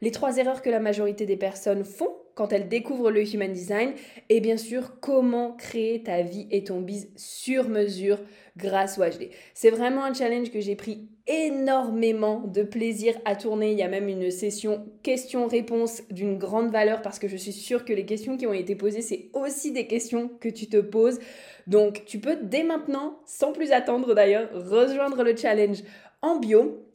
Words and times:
Les 0.00 0.10
trois 0.10 0.36
erreurs 0.36 0.62
que 0.62 0.70
la 0.70 0.80
majorité 0.80 1.26
des 1.26 1.36
personnes 1.36 1.84
font 1.84 2.14
quand 2.36 2.52
elles 2.52 2.68
découvrent 2.68 3.10
le 3.10 3.26
Human 3.34 3.52
Design. 3.52 3.94
Et 4.28 4.40
bien 4.40 4.58
sûr, 4.58 5.00
comment 5.00 5.52
créer 5.52 6.04
ta 6.04 6.22
vie 6.22 6.46
et 6.52 6.62
ton 6.62 6.80
biz 6.80 7.08
sur 7.16 7.68
mesure 7.68 8.20
grâce 8.56 8.98
au 8.98 9.02
HD. 9.02 9.30
C'est 9.54 9.70
vraiment 9.70 10.04
un 10.04 10.14
challenge 10.14 10.50
que 10.50 10.60
j'ai 10.60 10.76
pris 10.76 11.08
énormément 11.26 12.40
de 12.40 12.62
plaisir 12.62 13.14
à 13.24 13.36
tourner. 13.36 13.72
Il 13.72 13.78
y 13.78 13.82
a 13.82 13.88
même 13.88 14.08
une 14.08 14.30
session 14.30 14.86
questions-réponses 15.02 16.02
d'une 16.10 16.38
grande 16.38 16.70
valeur 16.70 17.02
parce 17.02 17.18
que 17.18 17.26
je 17.26 17.36
suis 17.36 17.52
sûre 17.52 17.84
que 17.84 17.92
les 17.92 18.06
questions 18.06 18.36
qui 18.36 18.46
ont 18.46 18.52
été 18.52 18.76
posées, 18.76 19.02
c'est 19.02 19.30
aussi 19.32 19.72
des 19.72 19.86
questions 19.86 20.30
que 20.40 20.48
tu 20.48 20.68
te 20.68 20.76
poses. 20.76 21.18
Donc, 21.66 22.04
tu 22.04 22.20
peux 22.20 22.36
dès 22.42 22.62
maintenant, 22.62 23.18
sans 23.24 23.52
plus 23.52 23.72
attendre 23.72 24.14
d'ailleurs, 24.14 24.48
rejoindre 24.52 25.22
le 25.22 25.34
challenge 25.34 25.82
en 26.22 26.38
bio 26.38 26.85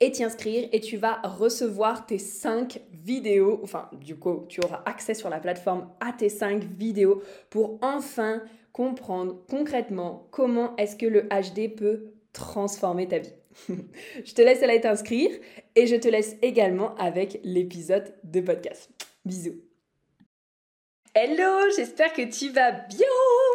et 0.00 0.10
t'y 0.10 0.24
et 0.24 0.80
tu 0.80 0.96
vas 0.96 1.20
recevoir 1.22 2.06
tes 2.06 2.18
5 2.18 2.80
vidéos, 2.92 3.60
enfin 3.62 3.88
du 3.92 4.16
coup 4.16 4.44
tu 4.48 4.60
auras 4.64 4.82
accès 4.86 5.14
sur 5.14 5.30
la 5.30 5.40
plateforme 5.40 5.88
à 6.00 6.12
tes 6.12 6.28
5 6.28 6.64
vidéos 6.64 7.22
pour 7.50 7.78
enfin 7.82 8.42
comprendre 8.72 9.36
concrètement 9.48 10.26
comment 10.30 10.74
est-ce 10.76 10.96
que 10.96 11.06
le 11.06 11.22
HD 11.28 11.74
peut 11.74 12.12
transformer 12.32 13.08
ta 13.08 13.18
vie. 13.18 13.34
je 14.24 14.34
te 14.34 14.42
laisse 14.42 14.62
aller 14.62 14.80
t'inscrire 14.80 15.30
et 15.76 15.86
je 15.86 15.96
te 15.96 16.08
laisse 16.08 16.36
également 16.42 16.94
avec 16.96 17.40
l'épisode 17.44 18.14
de 18.24 18.40
podcast. 18.40 18.90
Bisous. 19.24 19.60
Hello, 21.14 21.70
j'espère 21.76 22.12
que 22.12 22.22
tu 22.22 22.50
vas 22.50 22.72
bien. 22.72 23.06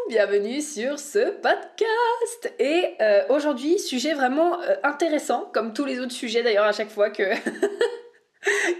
Bienvenue 0.09 0.59
sur 0.59 0.97
ce 0.97 1.29
podcast. 1.39 2.51
Et 2.57 2.95
euh, 2.99 3.21
aujourd'hui, 3.29 3.77
sujet 3.77 4.15
vraiment 4.15 4.59
euh, 4.59 4.73
intéressant, 4.81 5.47
comme 5.53 5.71
tous 5.71 5.85
les 5.85 5.99
autres 5.99 6.13
sujets 6.13 6.41
d'ailleurs 6.41 6.65
à 6.65 6.71
chaque 6.71 6.89
fois 6.89 7.11
que, 7.11 7.35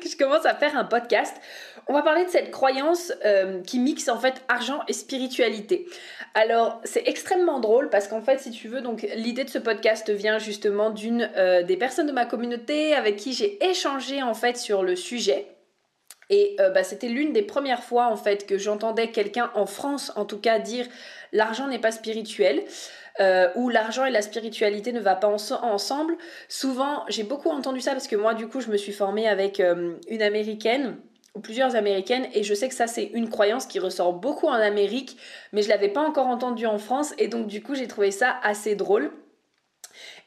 que 0.01 0.09
je 0.09 0.17
commence 0.17 0.47
à 0.47 0.55
faire 0.55 0.75
un 0.75 0.85
podcast. 0.85 1.37
On 1.87 1.93
va 1.93 2.01
parler 2.01 2.25
de 2.25 2.31
cette 2.31 2.49
croyance 2.49 3.13
euh, 3.25 3.61
qui 3.61 3.77
mixe 3.77 4.09
en 4.09 4.17
fait 4.17 4.41
argent 4.47 4.79
et 4.87 4.93
spiritualité. 4.93 5.85
Alors 6.33 6.81
c'est 6.83 7.07
extrêmement 7.07 7.59
drôle 7.59 7.91
parce 7.91 8.07
qu'en 8.07 8.21
fait 8.21 8.39
si 8.39 8.49
tu 8.49 8.67
veux 8.67 8.81
donc 8.81 9.07
l'idée 9.13 9.43
de 9.43 9.51
ce 9.51 9.59
podcast 9.59 10.09
vient 10.09 10.39
justement 10.39 10.89
d'une 10.89 11.29
des 11.67 11.77
personnes 11.77 12.07
de 12.07 12.11
ma 12.11 12.25
communauté 12.25 12.95
avec 12.95 13.17
qui 13.17 13.33
j'ai 13.33 13.63
échangé 13.63 14.23
en 14.23 14.33
fait 14.33 14.57
sur 14.57 14.81
le 14.81 14.95
sujet. 14.95 15.45
Et 16.31 16.57
bah, 16.59 16.83
c'était 16.83 17.07
l'une 17.07 17.33
des 17.33 17.41
premières 17.41 17.83
fois 17.83 18.05
en 18.05 18.15
fait 18.15 18.45
que 18.45 18.59
j'entendais 18.59 19.09
quelqu'un 19.09 19.49
en 19.55 19.65
France 19.65 20.11
en 20.15 20.25
tout 20.25 20.39
cas 20.39 20.59
dire 20.59 20.85
l'argent 21.31 21.67
n'est 21.67 21.79
pas 21.79 21.91
spirituel. 21.91 22.63
Euh, 23.19 23.49
ou 23.55 23.67
l'argent 23.67 24.05
et 24.05 24.11
la 24.11 24.21
spiritualité 24.21 24.93
ne 24.93 25.01
va 25.01 25.13
pas 25.13 25.27
ensemble. 25.27 26.15
Souvent, 26.47 27.03
j'ai 27.09 27.23
beaucoup 27.23 27.49
entendu 27.49 27.81
ça 27.81 27.91
parce 27.91 28.07
que 28.07 28.15
moi, 28.15 28.33
du 28.33 28.47
coup, 28.47 28.61
je 28.61 28.69
me 28.69 28.77
suis 28.77 28.93
formée 28.93 29.27
avec 29.27 29.59
euh, 29.59 29.95
une 30.07 30.21
américaine 30.21 30.95
ou 31.35 31.41
plusieurs 31.41 31.75
américaines 31.75 32.27
et 32.33 32.43
je 32.43 32.53
sais 32.53 32.69
que 32.69 32.75
ça 32.75 32.87
c'est 32.87 33.03
une 33.03 33.29
croyance 33.29 33.65
qui 33.65 33.79
ressort 33.79 34.13
beaucoup 34.13 34.47
en 34.47 34.53
Amérique, 34.53 35.17
mais 35.51 35.61
je 35.61 35.69
l'avais 35.69 35.89
pas 35.89 36.01
encore 36.01 36.27
entendu 36.27 36.65
en 36.65 36.77
France 36.77 37.13
et 37.17 37.27
donc 37.27 37.47
du 37.47 37.61
coup 37.61 37.75
j'ai 37.75 37.87
trouvé 37.87 38.11
ça 38.11 38.37
assez 38.41 38.75
drôle. 38.75 39.11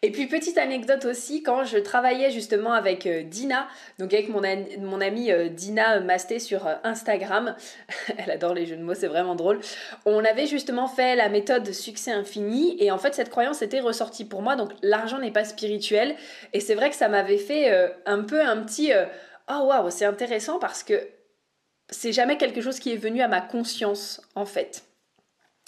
Et 0.04 0.10
puis 0.10 0.26
petite 0.26 0.58
anecdote 0.58 1.04
aussi, 1.04 1.44
quand 1.44 1.62
je 1.62 1.78
travaillais 1.78 2.32
justement 2.32 2.72
avec 2.72 3.06
euh, 3.06 3.22
Dina, 3.22 3.68
donc 3.98 4.12
avec 4.12 4.28
mon, 4.28 4.42
mon 4.80 5.00
amie 5.00 5.30
euh, 5.30 5.48
Dina 5.48 6.00
Masté 6.00 6.40
sur 6.40 6.66
euh, 6.66 6.74
Instagram, 6.82 7.54
elle 8.18 8.30
adore 8.32 8.52
les 8.52 8.66
jeux 8.66 8.76
de 8.76 8.82
mots, 8.82 8.94
c'est 8.94 9.06
vraiment 9.06 9.36
drôle, 9.36 9.60
on 10.04 10.24
avait 10.24 10.46
justement 10.46 10.88
fait 10.88 11.14
la 11.14 11.28
méthode 11.28 11.72
succès 11.72 12.10
infini 12.10 12.76
et 12.82 12.90
en 12.90 12.98
fait 12.98 13.14
cette 13.14 13.30
croyance 13.30 13.62
était 13.62 13.80
ressortie 13.80 14.24
pour 14.24 14.42
moi, 14.42 14.56
donc 14.56 14.72
l'argent 14.82 15.18
n'est 15.18 15.30
pas 15.30 15.44
spirituel 15.44 16.16
et 16.52 16.58
c'est 16.58 16.74
vrai 16.74 16.90
que 16.90 16.96
ça 16.96 17.08
m'avait 17.08 17.38
fait 17.38 17.70
un 18.06 18.22
peu 18.22 18.42
un 18.42 18.56
petit 18.62 18.90
oh 19.48 19.66
waouh 19.66 19.90
c'est 19.90 20.04
intéressant 20.04 20.58
parce 20.58 20.82
que 20.82 21.08
c'est 21.90 22.12
jamais 22.12 22.38
quelque 22.38 22.60
chose 22.60 22.78
qui 22.78 22.92
est 22.92 22.96
venu 22.96 23.20
à 23.22 23.28
ma 23.28 23.40
conscience 23.40 24.20
en 24.34 24.46
fait. 24.46 24.84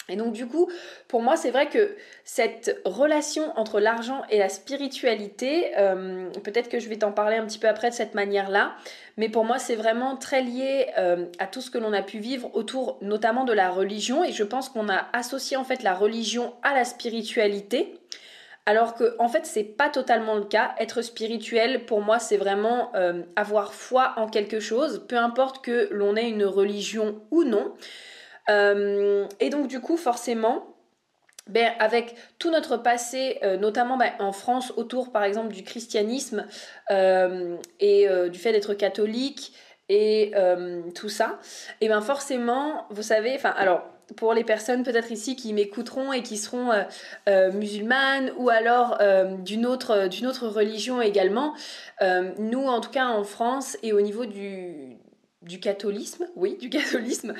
Et 0.07 0.15
donc 0.15 0.33
du 0.33 0.45
coup, 0.45 0.69
pour 1.07 1.21
moi, 1.21 1.35
c'est 1.35 1.49
vrai 1.49 1.67
que 1.67 1.95
cette 2.23 2.79
relation 2.85 3.57
entre 3.57 3.79
l'argent 3.79 4.21
et 4.29 4.37
la 4.37 4.49
spiritualité, 4.49 5.71
euh, 5.77 6.29
peut-être 6.43 6.69
que 6.69 6.79
je 6.79 6.87
vais 6.89 6.97
t'en 6.97 7.11
parler 7.11 7.37
un 7.37 7.45
petit 7.45 7.57
peu 7.57 7.67
après 7.67 7.89
de 7.89 7.95
cette 7.95 8.13
manière-là, 8.13 8.75
mais 9.17 9.29
pour 9.29 9.45
moi, 9.45 9.57
c'est 9.57 9.75
vraiment 9.75 10.15
très 10.15 10.41
lié 10.41 10.87
euh, 10.97 11.25
à 11.39 11.47
tout 11.47 11.61
ce 11.61 11.71
que 11.71 11.79
l'on 11.79 11.93
a 11.93 12.03
pu 12.03 12.19
vivre 12.19 12.51
autour 12.53 12.97
notamment 13.01 13.45
de 13.45 13.53
la 13.53 13.69
religion, 13.69 14.23
et 14.23 14.31
je 14.31 14.43
pense 14.43 14.69
qu'on 14.69 14.89
a 14.89 15.07
associé 15.13 15.57
en 15.57 15.63
fait 15.63 15.81
la 15.81 15.95
religion 15.95 16.53
à 16.61 16.75
la 16.75 16.85
spiritualité. 16.85 17.99
Alors 18.67 18.95
que 18.95 19.15
en 19.19 19.27
fait 19.27 19.45
c'est 19.45 19.63
pas 19.63 19.89
totalement 19.89 20.35
le 20.35 20.43
cas. 20.43 20.73
Être 20.79 21.03
spirituel 21.03 21.85
pour 21.85 22.01
moi 22.01 22.17
c'est 22.17 22.37
vraiment 22.37 22.91
euh, 22.95 23.21
avoir 23.35 23.75
foi 23.75 24.13
en 24.17 24.27
quelque 24.27 24.59
chose, 24.59 25.05
peu 25.07 25.17
importe 25.17 25.63
que 25.63 25.87
l'on 25.91 26.15
ait 26.15 26.29
une 26.29 26.45
religion 26.45 27.21
ou 27.29 27.43
non. 27.43 27.75
Euh, 28.49 29.27
et 29.39 29.49
donc 29.49 29.67
du 29.67 29.79
coup, 29.79 29.97
forcément, 29.97 30.65
ben, 31.47 31.71
avec 31.79 32.15
tout 32.39 32.49
notre 32.49 32.77
passé, 32.77 33.37
euh, 33.43 33.57
notamment 33.57 33.97
ben, 33.97 34.11
en 34.19 34.31
France, 34.31 34.73
autour 34.77 35.11
par 35.11 35.23
exemple 35.23 35.53
du 35.53 35.63
christianisme 35.63 36.47
euh, 36.91 37.57
et 37.79 38.07
du 38.29 38.39
fait 38.39 38.51
d'être 38.51 38.73
catholique 38.73 39.53
et 39.87 40.33
tout 40.95 41.09
ça, 41.09 41.39
et 41.81 41.87
bien 41.87 42.01
forcément, 42.01 42.87
vous 42.89 43.03
savez, 43.03 43.35
enfin 43.35 43.53
alors 43.55 43.83
pour 44.17 44.35
les 44.35 44.43
personnes 44.43 44.83
peut-être 44.83 45.11
ici 45.11 45.35
qui 45.35 45.51
m'écouteront 45.53 46.13
et 46.13 46.23
qui 46.23 46.37
seront 46.37 46.71
musulmanes 47.53 48.31
ou 48.37 48.49
alors 48.49 48.97
d'une 49.43 49.67
autre, 49.67 50.07
d'une 50.07 50.25
autre 50.25 50.47
religion 50.47 51.03
également, 51.03 51.53
nous 52.01 52.65
en 52.65 52.81
tout 52.81 52.89
cas 52.89 53.05
en 53.05 53.23
France 53.23 53.77
et 53.83 53.93
au 53.93 54.01
niveau 54.01 54.25
du, 54.25 54.97
du 55.45 55.59
catholisme, 55.59 56.27
oui, 56.35 56.57
du 56.57 56.69
catholisme, 56.71 57.33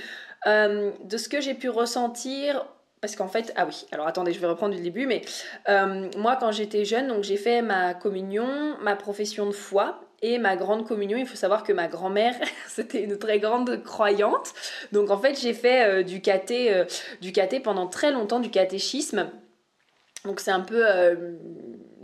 euh, 0.47 0.91
de 1.03 1.17
ce 1.17 1.29
que 1.29 1.41
j'ai 1.41 1.53
pu 1.53 1.69
ressentir 1.69 2.65
parce 3.01 3.15
qu'en 3.15 3.27
fait, 3.27 3.53
ah 3.55 3.67
oui, 3.67 3.85
alors 3.91 4.07
attendez, 4.07 4.33
je 4.33 4.39
vais 4.39 4.47
reprendre 4.47 4.73
du 4.73 4.81
début, 4.81 5.05
mais 5.05 5.21
euh, 5.69 6.09
moi 6.17 6.37
quand 6.37 6.51
j'étais 6.51 6.85
jeune, 6.85 7.07
donc 7.07 7.23
j'ai 7.23 7.37
fait 7.37 7.61
ma 7.61 7.93
communion, 7.93 8.75
ma 8.81 8.95
profession 8.95 9.45
de 9.45 9.51
foi 9.51 10.01
et 10.23 10.39
ma 10.39 10.55
grande 10.55 10.87
communion. 10.87 11.17
Il 11.17 11.27
faut 11.27 11.35
savoir 11.35 11.63
que 11.63 11.71
ma 11.71 11.87
grand-mère, 11.87 12.33
c'était 12.67 13.03
une 13.03 13.19
très 13.19 13.39
grande 13.39 13.83
croyante, 13.83 14.53
donc 14.91 15.11
en 15.11 15.19
fait 15.19 15.39
j'ai 15.39 15.53
fait 15.53 15.85
euh, 15.85 16.03
du 16.03 16.21
caté, 16.21 16.83
du 17.21 17.31
caté 17.31 17.59
pendant 17.59 17.85
très 17.85 18.11
longtemps, 18.11 18.39
du 18.39 18.49
catéchisme. 18.49 19.29
Donc 20.23 20.39
c'est 20.39 20.51
un 20.51 20.61
peu 20.61 20.83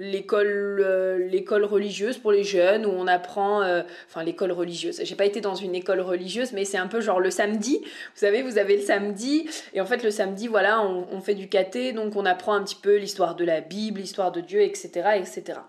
l'école 0.01 0.81
euh, 0.83 1.19
l'école 1.29 1.63
religieuse 1.63 2.17
pour 2.17 2.31
les 2.31 2.43
jeunes 2.43 2.87
où 2.87 2.89
on 2.89 3.05
apprend 3.05 3.61
euh, 3.61 3.83
enfin 4.07 4.23
l'école 4.23 4.51
religieuse 4.51 4.99
j'ai 5.03 5.15
pas 5.15 5.25
été 5.25 5.41
dans 5.41 5.53
une 5.53 5.75
école 5.75 5.99
religieuse 5.99 6.53
mais 6.53 6.65
c'est 6.65 6.79
un 6.79 6.87
peu 6.87 7.01
genre 7.01 7.19
le 7.19 7.29
samedi 7.29 7.79
vous 7.81 8.19
savez 8.19 8.41
vous 8.41 8.57
avez 8.57 8.77
le 8.77 8.81
samedi 8.81 9.47
et 9.75 9.79
en 9.79 9.85
fait 9.85 10.03
le 10.03 10.09
samedi 10.09 10.47
voilà 10.47 10.81
on, 10.81 11.21
fait 11.21 11.35
du 11.35 11.47
caté 11.47 11.93
donc 11.93 12.15
on 12.15 12.25
apprend 12.25 12.53
un 12.53 12.63
petit 12.63 12.79
peu 12.81 12.97
l'histoire 12.97 13.35
de 13.35 13.45
la 13.45 13.61
Bible 13.61 13.99
l'histoire 13.99 14.31
de 14.31 14.41
Dieu 14.41 14.61
etc 14.61 15.11
etc 15.17 15.59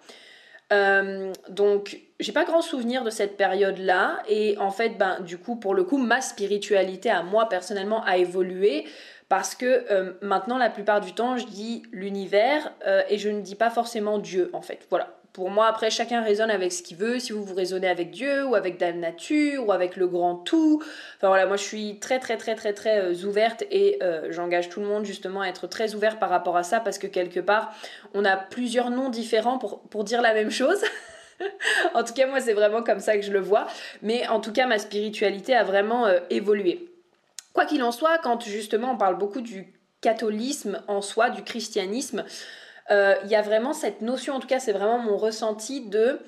euh, 0.72 1.32
donc, 1.50 2.00
j'ai 2.18 2.32
pas 2.32 2.44
grand 2.44 2.62
souvenir 2.62 3.04
de 3.04 3.10
cette 3.10 3.36
période-là. 3.36 4.22
Et 4.26 4.56
en 4.58 4.70
fait, 4.70 4.96
ben, 4.96 5.20
du 5.20 5.36
coup, 5.36 5.56
pour 5.56 5.74
le 5.74 5.84
coup, 5.84 5.98
ma 5.98 6.22
spiritualité 6.22 7.10
à 7.10 7.22
moi 7.22 7.46
personnellement 7.48 8.02
a 8.04 8.16
évolué 8.16 8.86
parce 9.32 9.54
que 9.54 9.90
euh, 9.90 10.12
maintenant, 10.20 10.58
la 10.58 10.68
plupart 10.68 11.00
du 11.00 11.14
temps, 11.14 11.38
je 11.38 11.46
dis 11.46 11.84
l'univers 11.90 12.70
euh, 12.86 13.00
et 13.08 13.16
je 13.16 13.30
ne 13.30 13.40
dis 13.40 13.54
pas 13.54 13.70
forcément 13.70 14.18
Dieu, 14.18 14.50
en 14.52 14.60
fait. 14.60 14.80
Voilà 14.90 15.08
pour 15.32 15.48
moi, 15.48 15.68
après, 15.68 15.88
chacun 15.88 16.20
raisonne 16.20 16.50
avec 16.50 16.70
ce 16.70 16.82
qu'il 16.82 16.98
veut. 16.98 17.18
Si 17.18 17.32
vous 17.32 17.42
vous 17.42 17.54
raisonnez 17.54 17.88
avec 17.88 18.10
Dieu 18.10 18.44
ou 18.44 18.54
avec 18.54 18.78
la 18.78 18.92
nature 18.92 19.66
ou 19.66 19.72
avec 19.72 19.96
le 19.96 20.06
grand 20.06 20.34
tout. 20.36 20.82
Enfin 21.16 21.28
voilà, 21.28 21.46
moi 21.46 21.56
je 21.56 21.62
suis 21.62 21.98
très 21.98 22.18
très 22.18 22.36
très 22.36 22.54
très 22.54 22.74
très 22.74 22.98
euh, 22.98 23.26
ouverte 23.26 23.64
et 23.70 23.98
j'engage 24.28 24.68
tout 24.68 24.80
le 24.80 24.86
monde 24.86 25.06
justement 25.06 25.40
à 25.40 25.48
être 25.48 25.66
très 25.66 25.94
ouvert 25.94 26.18
par 26.18 26.28
rapport 26.28 26.58
à 26.58 26.62
ça 26.62 26.80
parce 26.80 26.98
que 26.98 27.06
quelque 27.06 27.40
part, 27.40 27.72
on 28.12 28.26
a 28.26 28.36
plusieurs 28.36 28.90
noms 28.90 29.08
différents 29.08 29.56
pour, 29.56 30.04
dire 30.04 30.20
la 30.20 30.34
même 30.34 30.50
chose. 30.50 30.84
en 31.94 32.04
tout 32.04 32.12
cas, 32.12 32.26
moi 32.26 32.42
c'est 32.42 32.52
vraiment 32.52 32.82
comme 32.82 33.00
ça 33.00 33.16
que 33.16 33.22
je 33.22 33.32
le 33.32 33.40
vois. 33.40 33.66
Mais 34.02 34.28
en 34.28 34.40
tout 34.40 34.52
cas, 34.52 34.66
ma 34.66 34.78
spiritualité 34.78 35.54
a 35.54 35.64
vraiment 35.64 36.06
évolué. 36.28 36.91
Quoi 37.52 37.66
qu'il 37.66 37.82
en 37.82 37.92
soit, 37.92 38.18
quand 38.18 38.44
justement 38.44 38.92
on 38.92 38.96
parle 38.96 39.18
beaucoup 39.18 39.40
du 39.40 39.72
catholisme 40.00 40.82
en 40.88 41.00
soi, 41.02 41.30
du 41.30 41.42
christianisme, 41.42 42.24
euh, 42.90 43.14
il 43.24 43.30
y 43.30 43.34
a 43.34 43.42
vraiment 43.42 43.72
cette 43.72 44.00
notion, 44.00 44.34
en 44.34 44.40
tout 44.40 44.48
cas 44.48 44.58
c'est 44.58 44.72
vraiment 44.72 44.98
mon 44.98 45.16
ressenti 45.16 45.82
de 45.88 46.18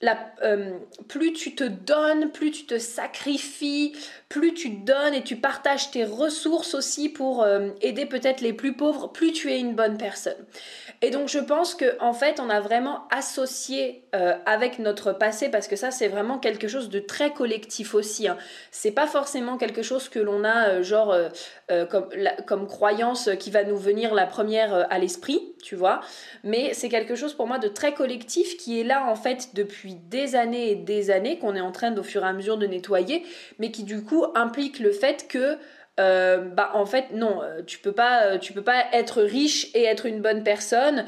la, 0.00 0.18
euh, 0.42 0.78
plus 1.08 1.32
tu 1.32 1.54
te 1.54 1.64
donnes, 1.64 2.30
plus 2.30 2.50
tu 2.50 2.66
te 2.66 2.78
sacrifies, 2.78 3.96
plus 4.28 4.52
tu 4.52 4.68
donnes 4.68 5.14
et 5.14 5.22
tu 5.22 5.36
partages 5.36 5.90
tes 5.90 6.04
ressources 6.04 6.74
aussi 6.74 7.08
pour 7.08 7.42
euh, 7.42 7.70
aider 7.80 8.04
peut-être 8.04 8.40
les 8.42 8.52
plus 8.52 8.76
pauvres, 8.76 9.08
plus 9.08 9.32
tu 9.32 9.50
es 9.50 9.58
une 9.58 9.74
bonne 9.74 9.96
personne. 9.96 10.44
Et 11.04 11.10
donc 11.10 11.28
je 11.28 11.38
pense 11.38 11.74
que 11.74 12.00
en 12.00 12.14
fait 12.14 12.40
on 12.40 12.48
a 12.48 12.60
vraiment 12.60 13.06
associé 13.10 14.06
euh, 14.14 14.32
avec 14.46 14.78
notre 14.78 15.12
passé 15.12 15.50
parce 15.50 15.68
que 15.68 15.76
ça 15.76 15.90
c'est 15.90 16.08
vraiment 16.08 16.38
quelque 16.38 16.66
chose 16.66 16.88
de 16.88 16.98
très 16.98 17.34
collectif 17.34 17.94
aussi. 17.94 18.26
Hein. 18.26 18.38
C'est 18.70 18.90
pas 18.90 19.06
forcément 19.06 19.58
quelque 19.58 19.82
chose 19.82 20.08
que 20.08 20.18
l'on 20.18 20.44
a 20.44 20.68
euh, 20.68 20.82
genre 20.82 21.14
comme, 21.90 22.08
comme 22.46 22.66
croyance 22.66 23.28
qui 23.38 23.50
va 23.50 23.64
nous 23.64 23.76
venir 23.76 24.14
la 24.14 24.26
première 24.26 24.86
à 24.90 24.98
l'esprit, 24.98 25.54
tu 25.62 25.76
vois. 25.76 26.00
Mais 26.42 26.72
c'est 26.72 26.88
quelque 26.88 27.16
chose 27.16 27.34
pour 27.34 27.46
moi 27.46 27.58
de 27.58 27.68
très 27.68 27.92
collectif 27.92 28.56
qui 28.56 28.80
est 28.80 28.84
là 28.84 29.06
en 29.06 29.14
fait 29.14 29.50
depuis 29.54 29.96
des 29.96 30.36
années 30.36 30.70
et 30.70 30.74
des 30.74 31.10
années 31.10 31.38
qu'on 31.38 31.54
est 31.54 31.60
en 31.60 31.72
train 31.72 31.94
au 31.96 32.02
fur 32.02 32.24
et 32.24 32.28
à 32.28 32.32
mesure 32.32 32.56
de 32.56 32.66
nettoyer, 32.66 33.24
mais 33.58 33.70
qui 33.70 33.84
du 33.84 34.02
coup 34.02 34.24
implique 34.34 34.78
le 34.78 34.90
fait 34.90 35.28
que 35.28 35.58
euh, 36.00 36.38
bah 36.38 36.72
en 36.74 36.86
fait 36.86 37.12
non 37.12 37.40
euh, 37.40 37.62
tu 37.64 37.78
peux 37.78 37.92
pas 37.92 38.24
euh, 38.24 38.38
tu 38.38 38.52
peux 38.52 38.62
pas 38.62 38.84
être 38.92 39.22
riche 39.22 39.68
et 39.74 39.84
être 39.84 40.06
une 40.06 40.20
bonne 40.20 40.42
personne. 40.42 41.06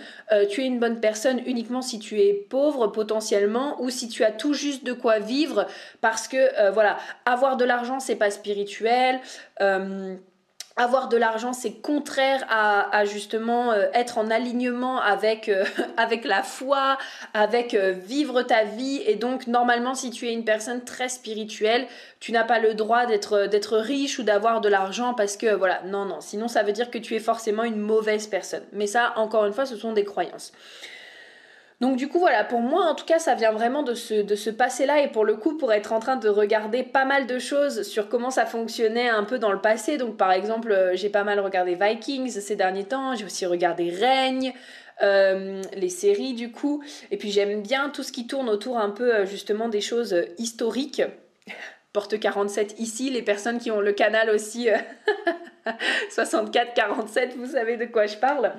Tu 0.50 0.62
es 0.62 0.66
une 0.66 0.78
bonne 0.78 1.00
personne 1.00 1.40
uniquement 1.46 1.82
si 1.82 1.98
tu 1.98 2.20
es 2.20 2.32
pauvre 2.32 2.86
potentiellement 2.88 3.80
ou 3.82 3.90
si 3.90 4.08
tu 4.08 4.22
as 4.22 4.30
tout 4.30 4.54
juste 4.54 4.84
de 4.84 4.92
quoi 4.92 5.18
vivre 5.18 5.66
parce 6.00 6.28
que 6.28 6.70
voilà 6.72 6.98
avoir 7.24 7.56
de 7.56 7.64
l'argent 7.64 8.00
c'est 8.00 8.16
pas 8.16 8.30
spirituel 8.30 9.20
avoir 10.76 11.08
de 11.08 11.16
l'argent, 11.16 11.54
c'est 11.54 11.72
contraire 11.72 12.44
à, 12.50 13.04
justement 13.06 13.72
euh, 13.72 13.86
être 13.94 14.18
en 14.18 14.30
alignement 14.30 15.00
avec, 15.00 15.48
euh, 15.48 15.64
avec 15.96 16.24
la 16.24 16.42
foi, 16.42 16.98
avec 17.32 17.72
euh, 17.72 17.92
vivre 17.92 18.42
ta 18.42 18.64
vie. 18.64 19.02
Et 19.06 19.14
donc, 19.14 19.46
normalement, 19.46 19.94
si 19.94 20.10
tu 20.10 20.28
es 20.28 20.32
une 20.32 20.44
personne 20.44 20.84
très 20.84 21.08
spirituelle, 21.08 21.86
tu 22.20 22.30
n'as 22.30 22.44
pas 22.44 22.58
le 22.58 22.74
droit 22.74 23.06
d'être, 23.06 23.46
d'être 23.46 23.78
riche 23.78 24.18
ou 24.18 24.22
d'avoir 24.22 24.60
de 24.60 24.68
l'argent 24.68 25.14
parce 25.14 25.38
que, 25.38 25.54
voilà, 25.54 25.80
non, 25.86 26.04
non. 26.04 26.20
Sinon, 26.20 26.46
ça 26.46 26.62
veut 26.62 26.72
dire 26.72 26.90
que 26.90 26.98
tu 26.98 27.14
es 27.14 27.20
forcément 27.20 27.64
une 27.64 27.80
mauvaise 27.80 28.26
personne. 28.26 28.64
Mais 28.72 28.86
ça, 28.86 29.14
encore 29.16 29.46
une 29.46 29.54
fois, 29.54 29.64
ce 29.64 29.76
sont 29.76 29.92
des 29.92 30.04
croyances. 30.04 30.52
Donc 31.80 31.96
du 31.96 32.08
coup 32.08 32.18
voilà, 32.18 32.42
pour 32.42 32.60
moi 32.60 32.86
en 32.86 32.94
tout 32.94 33.04
cas 33.04 33.18
ça 33.18 33.34
vient 33.34 33.52
vraiment 33.52 33.82
de 33.82 33.92
ce, 33.92 34.14
de 34.14 34.34
ce 34.34 34.48
passé-là 34.48 35.02
et 35.02 35.08
pour 35.08 35.26
le 35.26 35.36
coup 35.36 35.58
pour 35.58 35.74
être 35.74 35.92
en 35.92 36.00
train 36.00 36.16
de 36.16 36.28
regarder 36.28 36.82
pas 36.82 37.04
mal 37.04 37.26
de 37.26 37.38
choses 37.38 37.82
sur 37.82 38.08
comment 38.08 38.30
ça 38.30 38.46
fonctionnait 38.46 39.10
un 39.10 39.24
peu 39.24 39.38
dans 39.38 39.52
le 39.52 39.60
passé. 39.60 39.98
Donc 39.98 40.16
par 40.16 40.32
exemple 40.32 40.72
euh, 40.72 40.96
j'ai 40.96 41.10
pas 41.10 41.22
mal 41.22 41.38
regardé 41.38 41.74
Vikings 41.74 42.30
ces 42.30 42.56
derniers 42.56 42.84
temps, 42.84 43.14
j'ai 43.14 43.26
aussi 43.26 43.44
regardé 43.44 43.90
Règne. 43.90 44.54
Euh, 45.02 45.60
les 45.74 45.90
séries 45.90 46.32
du 46.32 46.50
coup 46.50 46.82
et 47.10 47.18
puis 47.18 47.30
j'aime 47.30 47.60
bien 47.60 47.90
tout 47.90 48.02
ce 48.02 48.10
qui 48.10 48.26
tourne 48.26 48.48
autour 48.48 48.78
un 48.78 48.88
peu 48.88 49.14
euh, 49.14 49.26
justement 49.26 49.68
des 49.68 49.82
choses 49.82 50.16
historiques 50.38 51.02
porte 51.92 52.18
47 52.18 52.76
ici 52.78 53.10
les 53.10 53.20
personnes 53.20 53.58
qui 53.58 53.70
ont 53.70 53.82
le 53.82 53.92
canal 53.92 54.30
aussi 54.30 54.68
64 56.10 56.72
47 56.72 57.36
vous 57.36 57.50
savez 57.50 57.76
de 57.76 57.84
quoi 57.84 58.06
je 58.06 58.16
parle 58.16 58.54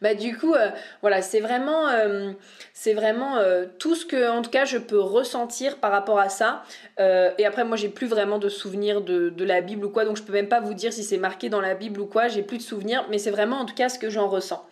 bah 0.00 0.14
du 0.14 0.36
coup 0.36 0.54
euh, 0.54 0.70
voilà 1.02 1.22
c'est 1.22 1.40
vraiment 1.40 1.88
euh, 1.88 2.32
c'est 2.72 2.94
vraiment 2.94 3.36
euh, 3.36 3.66
tout 3.78 3.94
ce 3.94 4.06
que 4.06 4.30
en 4.30 4.42
tout 4.42 4.50
cas 4.50 4.64
je 4.64 4.78
peux 4.78 5.00
ressentir 5.00 5.76
par 5.78 5.90
rapport 5.90 6.18
à 6.18 6.28
ça 6.28 6.62
et 6.98 7.46
après 7.46 7.64
moi 7.64 7.76
j'ai 7.76 7.88
plus 7.88 8.06
vraiment 8.06 8.38
de 8.38 8.48
souvenirs 8.48 9.00
de, 9.00 9.28
de, 9.28 9.44
la 9.44 9.60
Bible 9.60 9.84
ou 9.84 9.90
quoi 9.90 10.04
donc 10.04 10.16
je 10.16 10.22
peux 10.22 10.32
même 10.32 10.48
pas 10.48 10.60
vous 10.60 10.74
dire 10.74 10.92
si 10.92 11.04
c'est 11.04 11.18
marqué 11.18 11.48
dans 11.48 11.60
la 11.60 11.74
Bible 11.74 12.00
ou 12.00 12.06
quoi 12.06 12.28
j'ai 12.28 12.42
plus 12.42 12.58
de 12.58 12.62
souvenirs 12.62 13.06
mais 13.10 13.18
c'est 13.18 13.30
vraiment 13.30 13.58
en 13.58 13.64
tout 13.64 13.74
cas 13.74 13.88
ce 13.88 13.98
que 13.98 14.10
j'en 14.10 14.28
ressens 14.28 14.64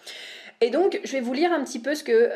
et 0.62 0.70
donc, 0.70 0.98
je 1.04 1.12
vais 1.12 1.20
vous 1.20 1.34
lire 1.34 1.52
un 1.52 1.62
petit 1.64 1.78
peu 1.78 1.94
ce 1.94 2.02
que 2.02 2.30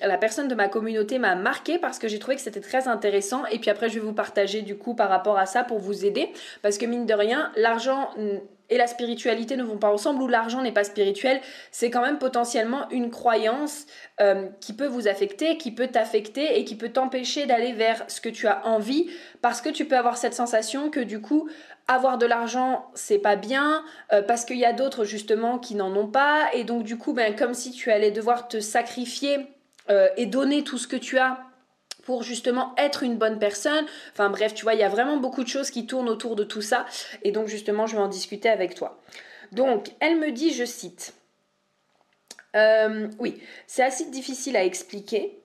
la 0.00 0.16
personne 0.16 0.48
de 0.48 0.54
ma 0.54 0.66
communauté 0.66 1.18
m'a 1.18 1.34
marqué 1.34 1.78
parce 1.78 1.98
que 1.98 2.08
j'ai 2.08 2.18
trouvé 2.18 2.36
que 2.36 2.42
c'était 2.42 2.62
très 2.62 2.88
intéressant. 2.88 3.44
Et 3.52 3.58
puis 3.58 3.68
après, 3.68 3.90
je 3.90 3.96
vais 3.96 4.00
vous 4.00 4.14
partager 4.14 4.62
du 4.62 4.78
coup 4.78 4.94
par 4.94 5.10
rapport 5.10 5.36
à 5.36 5.44
ça 5.44 5.62
pour 5.62 5.78
vous 5.78 6.06
aider. 6.06 6.30
Parce 6.62 6.78
que 6.78 6.86
mine 6.86 7.04
de 7.04 7.12
rien, 7.12 7.52
l'argent 7.54 8.08
et 8.70 8.76
la 8.76 8.86
spiritualité 8.86 9.56
ne 9.56 9.62
vont 9.62 9.78
pas 9.78 9.90
ensemble, 9.90 10.22
ou 10.22 10.28
l'argent 10.28 10.62
n'est 10.62 10.72
pas 10.72 10.84
spirituel, 10.84 11.40
c'est 11.70 11.90
quand 11.90 12.02
même 12.02 12.18
potentiellement 12.18 12.88
une 12.90 13.10
croyance 13.10 13.86
euh, 14.20 14.48
qui 14.60 14.72
peut 14.72 14.86
vous 14.86 15.08
affecter, 15.08 15.56
qui 15.56 15.70
peut 15.70 15.88
t'affecter 15.88 16.58
et 16.58 16.64
qui 16.64 16.74
peut 16.74 16.88
t'empêcher 16.88 17.46
d'aller 17.46 17.72
vers 17.72 18.04
ce 18.08 18.20
que 18.20 18.28
tu 18.28 18.46
as 18.46 18.66
envie, 18.66 19.10
parce 19.42 19.60
que 19.60 19.68
tu 19.68 19.84
peux 19.84 19.96
avoir 19.96 20.16
cette 20.16 20.34
sensation 20.34 20.90
que 20.90 21.00
du 21.00 21.20
coup, 21.20 21.48
avoir 21.88 22.18
de 22.18 22.26
l'argent, 22.26 22.90
c'est 22.94 23.18
pas 23.18 23.36
bien, 23.36 23.84
euh, 24.12 24.22
parce 24.22 24.44
qu'il 24.44 24.58
y 24.58 24.64
a 24.64 24.72
d'autres 24.72 25.04
justement 25.04 25.58
qui 25.58 25.74
n'en 25.74 25.94
ont 25.96 26.08
pas, 26.08 26.48
et 26.52 26.64
donc 26.64 26.82
du 26.82 26.98
coup, 26.98 27.12
ben, 27.12 27.34
comme 27.36 27.54
si 27.54 27.70
tu 27.70 27.90
allais 27.90 28.10
devoir 28.10 28.48
te 28.48 28.60
sacrifier 28.60 29.46
euh, 29.88 30.08
et 30.16 30.26
donner 30.26 30.64
tout 30.64 30.78
ce 30.78 30.88
que 30.88 30.96
tu 30.96 31.18
as 31.18 31.38
pour 32.06 32.22
justement 32.22 32.72
être 32.78 33.02
une 33.02 33.16
bonne 33.16 33.38
personne. 33.38 33.84
Enfin 34.12 34.30
bref, 34.30 34.54
tu 34.54 34.62
vois, 34.62 34.74
il 34.74 34.80
y 34.80 34.84
a 34.84 34.88
vraiment 34.88 35.16
beaucoup 35.16 35.42
de 35.42 35.48
choses 35.48 35.70
qui 35.70 35.86
tournent 35.86 36.08
autour 36.08 36.36
de 36.36 36.44
tout 36.44 36.62
ça. 36.62 36.86
Et 37.22 37.32
donc 37.32 37.48
justement, 37.48 37.86
je 37.86 37.96
vais 37.96 38.02
en 38.02 38.08
discuter 38.08 38.48
avec 38.48 38.74
toi. 38.76 39.02
Donc, 39.52 39.90
elle 40.00 40.18
me 40.18 40.30
dit, 40.30 40.52
je 40.52 40.64
cite, 40.64 41.14
euh, 42.54 43.08
oui, 43.18 43.40
c'est 43.66 43.82
assez 43.82 44.06
difficile 44.10 44.56
à 44.56 44.64
expliquer. 44.64 45.40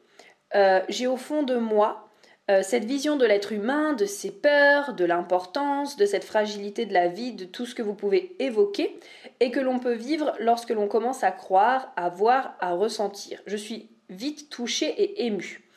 Euh, 0.55 0.81
j'ai 0.87 1.07
au 1.07 1.17
fond 1.17 1.43
de 1.43 1.55
moi 1.55 2.09
euh, 2.49 2.61
cette 2.61 2.85
vision 2.85 3.17
de 3.17 3.25
l'être 3.25 3.51
humain, 3.51 3.93
de 3.93 4.05
ses 4.05 4.31
peurs, 4.31 4.93
de 4.93 5.05
l'importance, 5.05 5.97
de 5.97 6.05
cette 6.05 6.23
fragilité 6.23 6.85
de 6.85 6.93
la 6.93 7.07
vie, 7.07 7.33
de 7.33 7.45
tout 7.45 7.65
ce 7.65 7.73
que 7.73 7.81
vous 7.81 7.95
pouvez 7.95 8.35
évoquer 8.39 8.99
et 9.39 9.49
que 9.49 9.59
l'on 9.59 9.79
peut 9.79 9.93
vivre 9.93 10.33
lorsque 10.39 10.71
l'on 10.71 10.87
commence 10.87 11.23
à 11.23 11.31
croire, 11.31 11.91
à 11.95 12.09
voir, 12.09 12.55
à 12.59 12.73
ressentir. 12.73 13.41
Je 13.47 13.57
suis 13.57 13.89
vite 14.09 14.49
touchée 14.49 14.89
et 14.89 15.25
émue. 15.25 15.67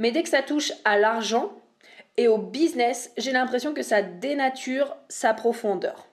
Mais 0.00 0.10
dès 0.10 0.24
que 0.24 0.28
ça 0.28 0.42
touche 0.42 0.72
à 0.84 0.98
l'argent 0.98 1.52
et 2.16 2.26
au 2.26 2.38
business, 2.38 3.12
j'ai 3.16 3.30
l'impression 3.30 3.72
que 3.72 3.82
ça 3.82 4.02
dénature 4.02 4.96
sa 5.08 5.32
profondeur. 5.32 6.08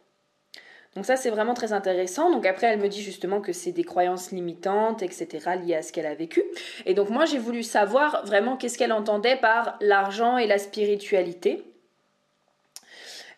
Donc 0.95 1.05
ça, 1.05 1.15
c'est 1.15 1.29
vraiment 1.29 1.53
très 1.53 1.73
intéressant. 1.73 2.31
Donc 2.31 2.45
après, 2.45 2.67
elle 2.67 2.79
me 2.79 2.89
dit 2.89 3.01
justement 3.01 3.39
que 3.39 3.53
c'est 3.53 3.71
des 3.71 3.83
croyances 3.83 4.31
limitantes, 4.31 5.03
etc., 5.03 5.51
liées 5.63 5.75
à 5.75 5.81
ce 5.83 5.93
qu'elle 5.93 6.05
a 6.05 6.15
vécu. 6.15 6.43
Et 6.85 6.93
donc 6.93 7.09
moi, 7.09 7.25
j'ai 7.25 7.37
voulu 7.37 7.63
savoir 7.63 8.25
vraiment 8.25 8.57
qu'est-ce 8.57 8.77
qu'elle 8.77 8.91
entendait 8.91 9.35
par 9.35 9.77
l'argent 9.79 10.37
et 10.37 10.47
la 10.47 10.57
spiritualité. 10.57 11.63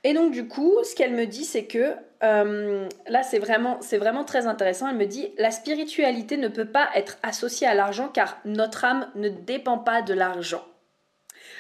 Et 0.04 0.14
donc 0.14 0.32
du 0.32 0.48
coup, 0.48 0.76
ce 0.84 0.96
qu'elle 0.96 1.14
me 1.14 1.26
dit, 1.26 1.46
c'est 1.46 1.66
que 1.66 1.96
euh, 2.24 2.88
là, 3.08 3.24
c'est 3.24 3.40
vraiment, 3.40 3.80
très 4.26 4.48
intéressant. 4.48 4.90
Elle 4.90 4.98
me 4.98 5.06
dit, 5.06 5.34
la 5.38 5.52
spiritualité 5.52 6.38
ne 6.38 6.48
peut 6.48 6.66
pas 6.66 6.90
être 6.96 7.18
associée 7.24 7.68
à 7.68 7.74
l'argent 7.74 8.10
car 8.10 8.38
notre 8.46 8.86
âme 8.86 9.10
ne 9.16 9.30
dépend 9.30 9.78
pas 9.78 10.02
de 10.02 10.14
l'argent. 10.14 10.64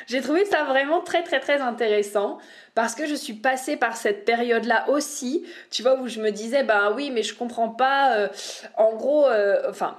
J'ai 0.08 0.22
trouvé 0.22 0.44
ça 0.46 0.64
vraiment 0.64 1.02
très 1.02 1.24
très 1.24 1.40
très 1.40 1.62
intéressant 1.62 2.40
parce 2.74 2.96
que 2.96 3.06
je 3.06 3.16
suis 3.16 3.34
passée 3.34 3.78
par 3.78 3.96
cette 3.96 4.26
période-là 4.26 4.90
aussi, 4.90 5.46
tu 5.70 5.84
vois, 5.84 6.00
où 6.00 6.08
je 6.08 6.20
me 6.20 6.32
disais, 6.32 6.64
bah 6.64 6.92
oui, 6.96 7.12
mais 7.12 7.24
je 7.24 7.36
comprends 7.36 7.70
pas, 7.70 8.16
euh, 8.16 8.28
en 8.76 8.96
gros, 8.96 9.28
euh, 9.28 9.62
enfin, 9.70 9.98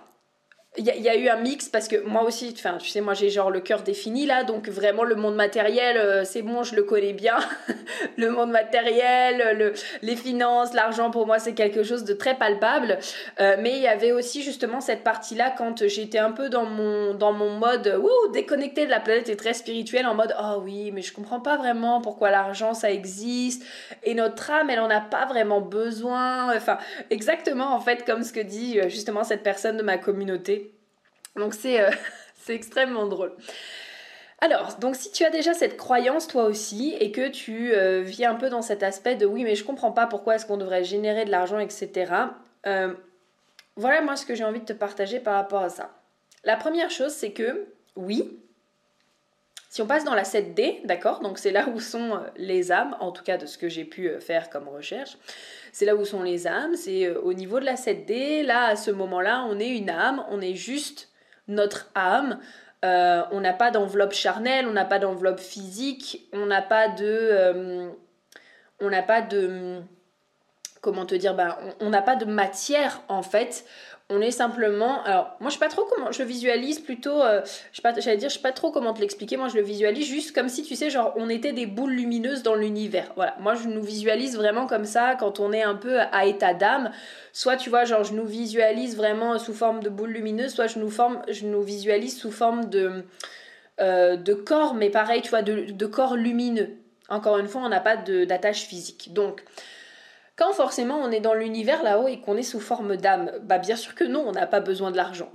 il 0.78 0.84
y, 0.84 1.08
a 1.08 1.16
eu 1.16 1.28
un 1.28 1.36
mix 1.36 1.68
parce 1.68 1.88
que 1.88 1.96
moi 2.06 2.22
aussi, 2.22 2.54
enfin, 2.56 2.78
tu 2.78 2.88
sais, 2.88 3.00
moi 3.00 3.12
j'ai 3.12 3.28
genre 3.28 3.50
le 3.50 3.58
cœur 3.58 3.82
défini 3.82 4.24
là, 4.24 4.44
donc 4.44 4.68
vraiment 4.68 5.02
le 5.02 5.16
monde 5.16 5.34
matériel, 5.34 5.96
euh, 5.96 6.24
c'est 6.24 6.42
bon, 6.42 6.62
je 6.62 6.76
le 6.76 6.84
connais 6.84 7.12
bien. 7.12 7.38
le 8.16 8.30
monde 8.30 8.52
matériel, 8.52 9.58
le, 9.58 9.72
les 10.02 10.14
finances, 10.14 10.72
l'argent 10.72 11.10
pour 11.10 11.26
moi 11.26 11.40
c'est 11.40 11.54
quelque 11.54 11.82
chose 11.82 12.04
de 12.04 12.14
très 12.14 12.36
palpable. 12.36 13.00
Euh, 13.40 13.56
mais 13.58 13.72
il 13.72 13.82
y 13.82 13.88
avait 13.88 14.12
aussi 14.12 14.42
justement 14.44 14.80
cette 14.80 15.02
partie-là 15.02 15.52
quand 15.58 15.88
j'étais 15.88 16.18
un 16.18 16.30
peu 16.30 16.48
dans 16.48 16.66
mon, 16.66 17.14
dans 17.14 17.32
mon 17.32 17.50
mode 17.50 17.98
wouh, 18.00 18.32
déconnecté 18.32 18.86
de 18.86 18.90
la 18.90 19.00
planète 19.00 19.28
et 19.28 19.36
très 19.36 19.54
spirituel, 19.54 20.06
en 20.06 20.14
mode 20.14 20.36
oh 20.40 20.62
oui, 20.62 20.92
mais 20.92 21.02
je 21.02 21.12
comprends 21.12 21.40
pas 21.40 21.56
vraiment 21.56 22.00
pourquoi 22.00 22.30
l'argent 22.30 22.74
ça 22.74 22.92
existe 22.92 23.64
et 24.04 24.14
notre 24.14 24.48
âme 24.52 24.70
elle 24.70 24.80
en 24.80 24.90
a 24.90 25.00
pas 25.00 25.26
vraiment 25.26 25.60
besoin. 25.60 26.56
Enfin, 26.56 26.78
exactement 27.10 27.74
en 27.74 27.80
fait 27.80 28.04
comme 28.04 28.22
ce 28.22 28.32
que 28.32 28.40
dit 28.40 28.78
euh, 28.78 28.88
justement 28.88 29.24
cette 29.24 29.42
personne 29.42 29.76
de 29.76 29.82
ma 29.82 29.98
communauté. 29.98 30.69
Donc 31.36 31.54
euh, 31.64 31.90
c'est 32.34 32.54
extrêmement 32.54 33.06
drôle. 33.06 33.32
Alors, 34.42 34.76
donc 34.76 34.96
si 34.96 35.12
tu 35.12 35.24
as 35.24 35.30
déjà 35.30 35.52
cette 35.52 35.76
croyance 35.76 36.26
toi 36.26 36.44
aussi 36.44 36.96
et 36.98 37.12
que 37.12 37.28
tu 37.28 37.72
euh, 37.72 38.00
vis 38.00 38.24
un 38.24 38.34
peu 38.34 38.48
dans 38.48 38.62
cet 38.62 38.82
aspect 38.82 39.14
de 39.14 39.26
oui 39.26 39.44
mais 39.44 39.54
je 39.54 39.64
comprends 39.64 39.92
pas 39.92 40.06
pourquoi 40.06 40.36
est-ce 40.36 40.46
qu'on 40.46 40.56
devrait 40.56 40.84
générer 40.84 41.26
de 41.26 41.30
l'argent, 41.30 41.58
etc. 41.58 42.12
Euh, 42.66 42.94
voilà 43.76 44.00
moi 44.00 44.16
ce 44.16 44.24
que 44.24 44.34
j'ai 44.34 44.44
envie 44.44 44.60
de 44.60 44.64
te 44.64 44.72
partager 44.72 45.20
par 45.20 45.34
rapport 45.34 45.62
à 45.62 45.68
ça. 45.68 45.90
La 46.44 46.56
première 46.56 46.90
chose 46.90 47.12
c'est 47.12 47.32
que 47.32 47.66
oui, 47.96 48.38
si 49.68 49.82
on 49.82 49.86
passe 49.86 50.04
dans 50.04 50.14
la 50.14 50.22
7D, 50.22 50.86
d'accord, 50.86 51.20
donc 51.20 51.38
c'est 51.38 51.50
là 51.50 51.68
où 51.68 51.78
sont 51.78 52.18
les 52.36 52.72
âmes, 52.72 52.96
en 53.00 53.12
tout 53.12 53.22
cas 53.22 53.36
de 53.36 53.44
ce 53.44 53.58
que 53.58 53.68
j'ai 53.68 53.84
pu 53.84 54.10
faire 54.20 54.48
comme 54.48 54.68
recherche, 54.68 55.18
c'est 55.70 55.84
là 55.84 55.94
où 55.94 56.04
sont 56.06 56.22
les 56.22 56.46
âmes, 56.46 56.76
c'est 56.76 57.10
au 57.10 57.34
niveau 57.34 57.60
de 57.60 57.66
la 57.66 57.74
7D, 57.74 58.42
là 58.42 58.64
à 58.64 58.76
ce 58.76 58.90
moment-là 58.90 59.44
on 59.50 59.60
est 59.60 59.68
une 59.68 59.90
âme, 59.90 60.24
on 60.30 60.40
est 60.40 60.54
juste 60.54 61.09
notre 61.50 61.90
âme. 61.94 62.38
Euh, 62.84 63.22
on 63.30 63.40
n'a 63.40 63.52
pas 63.52 63.70
d'enveloppe 63.70 64.12
charnelle, 64.12 64.66
on 64.66 64.72
n'a 64.72 64.86
pas 64.86 64.98
d'enveloppe 64.98 65.40
physique, 65.40 66.28
on 66.32 66.46
n'a 66.46 66.62
pas 66.62 66.88
de... 66.88 67.04
Euh, 67.06 67.90
on 68.80 68.88
n'a 68.88 69.02
pas 69.02 69.20
de... 69.20 69.80
Comment 70.80 71.04
te 71.04 71.14
dire 71.14 71.34
ben, 71.34 71.58
On 71.80 71.90
n'a 71.90 72.00
pas 72.00 72.16
de 72.16 72.24
matière 72.24 73.02
en 73.08 73.22
fait 73.22 73.66
on 74.10 74.20
est 74.20 74.32
simplement. 74.32 75.02
Alors, 75.04 75.36
moi, 75.40 75.50
je 75.50 75.54
sais 75.54 75.60
pas 75.60 75.68
trop 75.68 75.84
comment. 75.88 76.10
Je 76.10 76.22
visualise 76.22 76.80
plutôt. 76.80 77.22
Euh, 77.22 77.40
je 77.72 77.80
j'allais 78.00 78.16
dire, 78.16 78.28
je 78.28 78.34
sais 78.34 78.42
pas 78.42 78.52
trop 78.52 78.70
comment 78.70 78.92
te 78.92 79.00
l'expliquer. 79.00 79.36
Moi, 79.36 79.48
je 79.48 79.54
le 79.54 79.62
visualise 79.62 80.06
juste 80.06 80.34
comme 80.34 80.48
si, 80.48 80.62
tu 80.64 80.74
sais, 80.74 80.90
genre, 80.90 81.14
on 81.16 81.28
était 81.28 81.52
des 81.52 81.66
boules 81.66 81.92
lumineuses 81.92 82.42
dans 82.42 82.56
l'univers. 82.56 83.12
Voilà. 83.14 83.36
Moi, 83.40 83.54
je 83.54 83.68
nous 83.68 83.82
visualise 83.82 84.36
vraiment 84.36 84.66
comme 84.66 84.84
ça 84.84 85.14
quand 85.18 85.40
on 85.40 85.52
est 85.52 85.62
un 85.62 85.76
peu 85.76 86.00
à 86.00 86.26
état 86.26 86.52
d'âme. 86.52 86.90
Soit, 87.32 87.56
tu 87.56 87.70
vois, 87.70 87.84
genre, 87.84 88.04
je 88.04 88.12
nous 88.12 88.26
visualise 88.26 88.96
vraiment 88.96 89.38
sous 89.38 89.54
forme 89.54 89.82
de 89.82 89.88
boules 89.88 90.10
lumineuses, 90.10 90.54
soit 90.54 90.66
je 90.66 90.78
nous, 90.78 91.62
visualise 91.62 92.18
sous 92.18 92.32
forme 92.32 92.68
de, 92.68 93.04
euh, 93.80 94.16
de 94.16 94.34
corps, 94.34 94.74
mais 94.74 94.90
pareil, 94.90 95.22
tu 95.22 95.30
vois, 95.30 95.42
de, 95.42 95.70
de 95.70 95.86
corps 95.86 96.16
lumineux. 96.16 96.70
Encore 97.08 97.38
une 97.38 97.48
fois, 97.48 97.62
on 97.64 97.68
n'a 97.68 97.80
pas 97.80 97.96
d'attache 97.96 98.62
physique. 98.62 99.12
Donc, 99.12 99.44
quand 100.40 100.54
forcément 100.54 100.98
on 100.98 101.10
est 101.10 101.20
dans 101.20 101.34
l'univers 101.34 101.82
là-haut 101.82 102.08
et 102.08 102.18
qu'on 102.18 102.38
est 102.38 102.42
sous 102.42 102.60
forme 102.60 102.96
d'âme, 102.96 103.30
bah 103.42 103.58
bien 103.58 103.76
sûr 103.76 103.94
que 103.94 104.04
non, 104.04 104.24
on 104.26 104.32
n'a 104.32 104.46
pas 104.46 104.60
besoin 104.60 104.90
de 104.90 104.96
l'argent. 104.96 105.30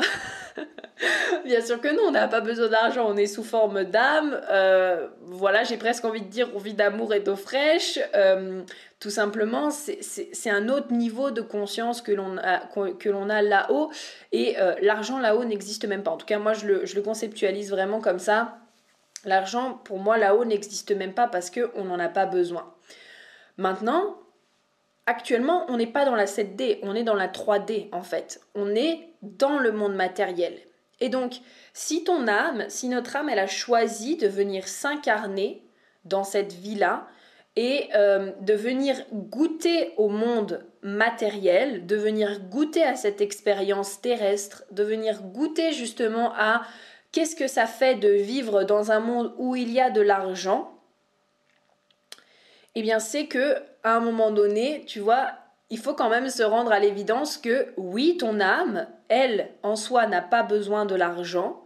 bien 1.46 1.62
sûr 1.62 1.80
que 1.80 1.90
non, 1.90 2.08
on 2.08 2.12
n'a 2.12 2.28
pas 2.28 2.42
besoin 2.42 2.70
d'argent, 2.70 3.06
on 3.08 3.16
est 3.16 3.28
sous 3.28 3.44
forme 3.44 3.84
d'âme. 3.84 4.42
Euh, 4.50 5.08
voilà, 5.22 5.64
j'ai 5.64 5.78
presque 5.78 6.06
envie 6.06 6.22
de 6.22 6.28
dire 6.28 6.50
on 6.56 6.58
vit 6.58 6.74
d'amour 6.74 7.14
et 7.14 7.20
d'eau 7.20 7.36
fraîche. 7.36 8.00
Euh, 8.16 8.64
tout 9.00 9.12
simplement, 9.12 9.70
c'est 9.70 10.50
un 10.50 10.70
autre 10.70 10.92
niveau 10.92 11.30
de 11.30 11.42
conscience 11.42 12.02
que 12.02 12.12
l'on 12.12 12.38
a, 12.40 12.62
que 12.98 13.30
a 13.30 13.42
là-haut. 13.44 13.92
Et 14.32 14.60
euh, 14.60 14.74
l'argent 14.82 15.20
là-haut 15.20 15.46
n'existe 15.46 15.86
même 15.86 16.02
pas. 16.02 16.10
En 16.10 16.18
tout 16.18 16.26
cas, 16.26 16.40
moi, 16.40 16.54
je 16.54 16.66
le, 16.66 16.86
je 16.88 16.96
le 16.96 17.04
conceptualise 17.04 17.70
vraiment 17.70 18.00
comme 18.00 18.18
ça. 18.18 18.58
L'argent, 19.24 19.80
pour 19.84 20.00
moi, 20.00 20.18
là-haut 20.18 20.46
n'existe 20.46 20.92
même 20.96 21.14
pas 21.14 21.28
parce 21.28 21.52
qu'on 21.52 21.84
n'en 21.84 22.00
a 22.00 22.10
pas 22.10 22.26
besoin. 22.26 22.74
Maintenant, 23.58 24.18
actuellement, 25.06 25.66
on 25.70 25.78
n'est 25.78 25.88
pas 25.88 26.06
dans 26.06 26.16
la 26.16 26.26
7D, 26.26 26.80
on 26.84 26.96
est 26.96 27.04
dans 27.04 27.16
la 27.16 27.28
3D 27.28 27.90
en 27.92 28.04
fait. 28.04 28.42
On 28.56 28.76
est 28.76 29.10
dans 29.22 29.60
le 29.60 29.72
monde 29.72 29.96
matériel. 29.96 30.58
Et 31.02 31.10
donc, 31.10 31.36
si 31.74 32.04
ton 32.04 32.28
âme, 32.28 32.66
si 32.70 32.88
notre 32.88 33.16
âme, 33.16 33.30
elle 33.30 33.40
a 33.40 33.48
choisi 33.48 34.16
de 34.16 34.28
venir 34.28 34.68
s'incarner 34.68 35.62
dans 36.06 36.24
cette 36.24 36.54
vie-là 36.54 37.08
et 37.56 37.90
euh, 37.96 38.32
de 38.42 38.54
venir 38.54 38.98
goûter 39.12 39.94
au 39.98 40.10
monde 40.10 40.66
matériel, 40.82 41.86
de 41.86 41.96
venir 41.96 42.40
goûter 42.42 42.84
à 42.84 42.96
cette 42.96 43.22
expérience 43.22 44.02
terrestre, 44.02 44.64
de 44.72 44.84
venir 44.84 45.22
goûter 45.22 45.72
justement 45.72 46.34
à 46.36 46.62
qu'est-ce 47.12 47.36
que 47.36 47.48
ça 47.48 47.66
fait 47.66 47.96
de 47.96 48.10
vivre 48.10 48.64
dans 48.64 48.92
un 48.92 49.00
monde 49.00 49.34
où 49.38 49.56
il 49.56 49.72
y 49.72 49.80
a 49.80 49.90
de 49.90 50.02
l'argent, 50.02 50.72
eh 52.76 52.82
bien 52.82 53.00
c'est 53.00 53.28
que 53.28 53.56
à 53.86 53.98
un 53.98 54.00
moment 54.00 54.32
donné, 54.32 54.84
tu 54.88 55.00
vois, 55.00 55.30
il 55.70 55.78
faut 55.78 55.94
quand 55.94 56.10
même 56.10 56.30
se 56.30 56.42
rendre 56.42 56.72
à 56.72 56.80
l'évidence 56.80 57.38
que 57.38 57.68
oui, 57.78 58.18
ton 58.18 58.40
âme, 58.40 58.88
elle, 59.10 59.52
en 59.62 59.76
soi, 59.76 60.08
n'a 60.08 60.24
pas 60.24 60.42
besoin 60.42 60.86
de 60.86 60.96
l'argent, 60.96 61.64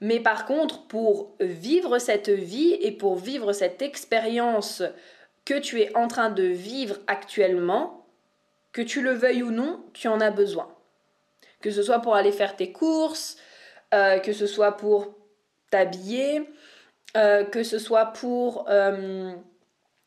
mais 0.00 0.18
par 0.18 0.46
contre, 0.46 0.88
pour 0.88 1.36
vivre 1.38 2.00
cette 2.00 2.28
vie 2.28 2.72
et 2.80 2.90
pour 2.90 3.14
vivre 3.14 3.52
cette 3.52 3.82
expérience 3.82 4.82
que 5.44 5.54
tu 5.54 5.80
es 5.80 5.96
en 5.96 6.08
train 6.08 6.30
de 6.30 6.42
vivre 6.42 6.96
actuellement, 7.06 8.04
que 8.72 8.82
tu 8.82 9.00
le 9.00 9.12
veuilles 9.12 9.44
ou 9.44 9.52
non, 9.52 9.84
tu 9.92 10.08
en 10.08 10.20
as 10.20 10.32
besoin. 10.32 10.74
Que 11.60 11.70
ce 11.70 11.84
soit 11.84 12.00
pour 12.00 12.16
aller 12.16 12.32
faire 12.32 12.56
tes 12.56 12.72
courses, 12.72 13.36
euh, 13.94 14.18
que 14.18 14.32
ce 14.32 14.48
soit 14.48 14.76
pour 14.76 15.14
t'habiller, 15.70 16.48
euh, 17.16 17.44
que 17.44 17.62
ce 17.62 17.78
soit 17.78 18.06
pour 18.06 18.66
euh, 18.68 19.32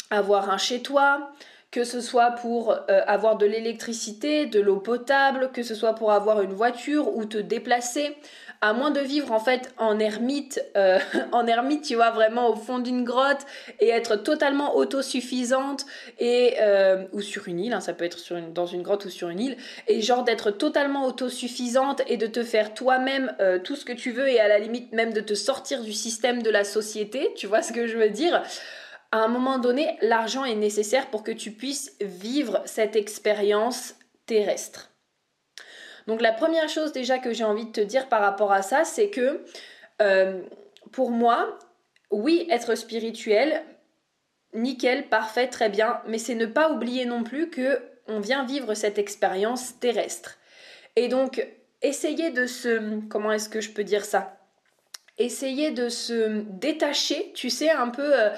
avoir 0.10 0.50
un 0.50 0.58
chez 0.58 0.82
toi, 0.82 1.32
que 1.74 1.84
ce 1.84 2.02
soit 2.02 2.32
pour 2.34 2.72
euh, 2.72 3.02
avoir 3.08 3.36
de 3.36 3.48
l'électricité, 3.48 4.46
de 4.46 4.60
l'eau 4.60 4.78
potable, 4.78 5.50
que 5.52 5.64
ce 5.64 5.74
soit 5.74 5.96
pour 5.96 6.12
avoir 6.12 6.40
une 6.42 6.54
voiture 6.54 7.18
ou 7.18 7.26
te 7.26 7.40
déplacer, 7.40 8.16
à 8.62 8.74
moins 8.74 8.92
de 8.92 9.00
vivre 9.00 9.32
en 9.32 9.40
fait 9.40 9.74
en 9.80 9.98
ermite, 9.98 10.64
euh, 10.78 11.00
en 11.32 11.48
ermite, 11.48 11.84
tu 11.84 11.96
vois, 11.96 12.12
vraiment 12.12 12.48
au 12.48 12.56
fond 12.56 12.78
d'une 12.78 13.04
grotte 13.04 13.42
et 13.80 13.90
être 13.90 14.18
totalement 14.18 14.76
autosuffisante 14.76 15.88
et 16.20 16.58
euh, 16.62 17.06
ou 17.12 17.22
sur 17.22 17.48
une 17.48 17.60
île, 17.60 17.74
hein, 17.74 17.82
ça 17.82 17.94
peut 17.94 18.06
être 18.06 18.20
dans 18.54 18.68
une 18.68 18.84
grotte 18.84 19.06
ou 19.06 19.10
sur 19.10 19.30
une 19.30 19.40
île, 19.40 19.58
et 19.88 20.00
genre 20.00 20.24
d'être 20.24 20.52
totalement 20.52 21.08
autosuffisante 21.08 22.04
et 22.06 22.18
de 22.18 22.28
te 22.28 22.44
faire 22.44 22.76
toi-même 22.76 23.34
tout 23.64 23.76
ce 23.76 23.84
que 23.84 23.94
tu 23.94 24.12
veux 24.12 24.28
et 24.28 24.40
à 24.40 24.48
la 24.48 24.60
limite 24.60 24.94
même 24.94 25.12
de 25.12 25.22
te 25.22 25.34
sortir 25.34 25.82
du 25.82 25.92
système 25.92 26.44
de 26.44 26.52
la 26.52 26.64
société, 26.64 27.32
tu 27.36 27.48
vois 27.48 27.64
ce 27.64 27.74
que 27.74 27.88
je 27.88 27.98
veux 27.98 28.10
dire? 28.10 28.44
À 29.14 29.18
un 29.18 29.28
moment 29.28 29.60
donné, 29.60 29.96
l'argent 30.02 30.44
est 30.44 30.56
nécessaire 30.56 31.12
pour 31.12 31.22
que 31.22 31.32
tu 31.32 31.52
puisses 31.52 31.96
vivre 32.02 32.64
cette 32.66 32.96
expérience 32.96 33.94
terrestre. 34.26 34.92
Donc 36.08 36.20
la 36.20 36.32
première 36.32 36.68
chose 36.68 36.94
déjà 36.94 37.20
que 37.20 37.32
j'ai 37.32 37.44
envie 37.44 37.68
de 37.68 37.72
te 37.72 37.80
dire 37.80 38.10
par 38.10 38.22
rapport 38.22 38.52
à 38.52 38.64
ça, 38.64 38.84
c'est 38.86 39.12
que 39.12 39.46
euh, 40.02 40.42
pour 40.92 41.12
moi, 41.12 41.60
oui, 42.10 42.48
être 42.50 42.74
spirituel, 42.74 43.64
nickel, 44.56 45.08
parfait, 45.10 45.48
très 45.48 45.70
bien, 45.70 46.02
mais 46.08 46.18
c'est 46.18 46.34
ne 46.34 46.48
pas 46.48 46.72
oublier 46.72 47.06
non 47.06 47.24
plus 47.24 47.52
que 47.52 47.84
on 48.08 48.20
vient 48.20 48.46
vivre 48.46 48.74
cette 48.74 48.98
expérience 48.98 49.80
terrestre. 49.80 50.40
Et 50.96 51.08
donc, 51.08 51.48
essayer 51.84 52.32
de 52.32 52.48
se... 52.48 53.00
Comment 53.10 53.32
est-ce 53.32 53.48
que 53.48 53.62
je 53.62 53.70
peux 53.70 53.84
dire 53.84 54.06
ça? 54.06 54.43
Essayer 55.18 55.72
de 55.72 55.90
se 55.90 56.42
détacher, 56.50 57.32
tu 57.36 57.50
sais, 57.50 57.70
un 57.70 57.90
peu 57.90 58.20
euh, 58.20 58.30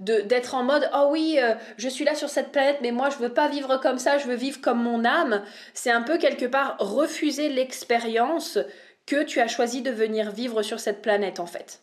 d'être 0.00 0.54
en 0.54 0.64
mode 0.64 0.88
oh 0.94 1.08
oui, 1.10 1.38
euh, 1.38 1.54
je 1.76 1.88
suis 1.88 2.04
là 2.04 2.14
sur 2.14 2.28
cette 2.28 2.52
planète, 2.52 2.78
mais 2.80 2.90
moi 2.90 3.10
je 3.10 3.18
veux 3.18 3.32
pas 3.32 3.48
vivre 3.48 3.76
comme 3.78 3.98
ça, 3.98 4.18
je 4.18 4.26
veux 4.26 4.34
vivre 4.34 4.60
comme 4.60 4.82
mon 4.82 5.04
âme. 5.04 5.44
C'est 5.74 5.90
un 5.90 6.02
peu 6.02 6.18
quelque 6.18 6.46
part 6.46 6.76
refuser 6.78 7.48
l'expérience 7.48 8.58
que 9.06 9.22
tu 9.24 9.40
as 9.40 9.48
choisi 9.48 9.82
de 9.82 9.90
venir 9.90 10.30
vivre 10.30 10.62
sur 10.62 10.80
cette 10.80 11.02
planète 11.02 11.38
en 11.38 11.46
fait. 11.46 11.82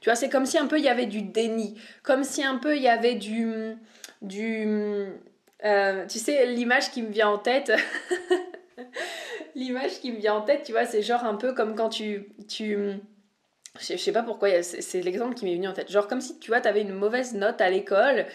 Tu 0.00 0.08
vois, 0.08 0.16
c'est 0.16 0.30
comme 0.30 0.46
si 0.46 0.58
un 0.58 0.66
peu 0.66 0.78
il 0.78 0.84
y 0.84 0.88
avait 0.88 1.06
du 1.06 1.22
déni, 1.22 1.78
comme 2.02 2.24
si 2.24 2.42
un 2.42 2.56
peu 2.56 2.76
il 2.76 2.82
y 2.82 2.88
avait 2.88 3.14
du 3.14 3.76
du 4.22 5.06
euh, 5.64 6.06
tu 6.06 6.18
sais 6.18 6.46
l'image 6.46 6.90
qui 6.90 7.02
me 7.02 7.10
vient 7.10 7.28
en 7.28 7.38
tête 7.38 7.72
l'image 9.54 10.00
qui 10.00 10.12
me 10.12 10.18
vient 10.18 10.34
en 10.34 10.42
tête, 10.42 10.62
tu 10.64 10.72
vois, 10.72 10.86
c'est 10.86 11.02
genre 11.02 11.24
un 11.24 11.34
peu 11.34 11.52
comme 11.52 11.74
quand 11.74 11.88
tu. 11.88 12.32
tu 12.48 13.00
je 13.78 13.96
sais 13.96 14.12
pas 14.12 14.24
pourquoi, 14.24 14.62
c'est 14.62 15.00
l'exemple 15.00 15.34
qui 15.34 15.44
m'est 15.44 15.54
venu 15.54 15.68
en 15.68 15.72
tête. 15.72 15.90
Genre 15.90 16.08
comme 16.08 16.20
si, 16.20 16.38
tu 16.40 16.50
vois, 16.50 16.60
t'avais 16.60 16.82
une 16.82 16.92
mauvaise 16.92 17.34
note 17.34 17.60
à 17.60 17.70
l'école 17.70 18.26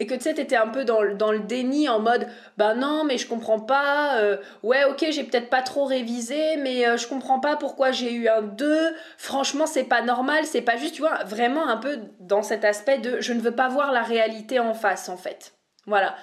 et 0.00 0.06
que 0.06 0.14
tu 0.14 0.20
sais, 0.20 0.34
t'étais 0.34 0.56
un 0.56 0.68
peu 0.68 0.84
dans, 0.84 1.04
dans, 1.16 1.32
le 1.32 1.40
déni 1.40 1.88
en 1.88 1.98
mode 1.98 2.28
bah 2.56 2.74
non, 2.74 3.04
mais 3.04 3.18
je 3.18 3.26
comprends 3.26 3.58
pas, 3.58 4.18
euh, 4.18 4.36
ouais, 4.62 4.84
ok, 4.84 5.06
j'ai 5.10 5.24
peut-être 5.24 5.50
pas 5.50 5.62
trop 5.62 5.84
révisé, 5.84 6.56
mais 6.56 6.86
euh, 6.86 6.96
je 6.96 7.08
comprends 7.08 7.40
pas 7.40 7.56
pourquoi 7.56 7.90
j'ai 7.90 8.12
eu 8.12 8.28
un 8.28 8.42
2, 8.42 8.94
franchement, 9.16 9.66
c'est 9.66 9.84
pas 9.84 10.02
normal, 10.02 10.44
c'est 10.44 10.62
pas 10.62 10.76
juste, 10.76 10.94
tu 10.94 11.02
vois, 11.02 11.24
vraiment 11.24 11.66
un 11.68 11.76
peu 11.76 11.98
dans 12.20 12.42
cet 12.42 12.64
aspect 12.64 12.98
de 12.98 13.20
je 13.20 13.32
ne 13.32 13.40
veux 13.40 13.54
pas 13.54 13.68
voir 13.68 13.90
la 13.90 14.02
réalité 14.02 14.60
en 14.60 14.72
face 14.72 15.08
en 15.08 15.16
fait. 15.16 15.54
Voilà. 15.86 16.14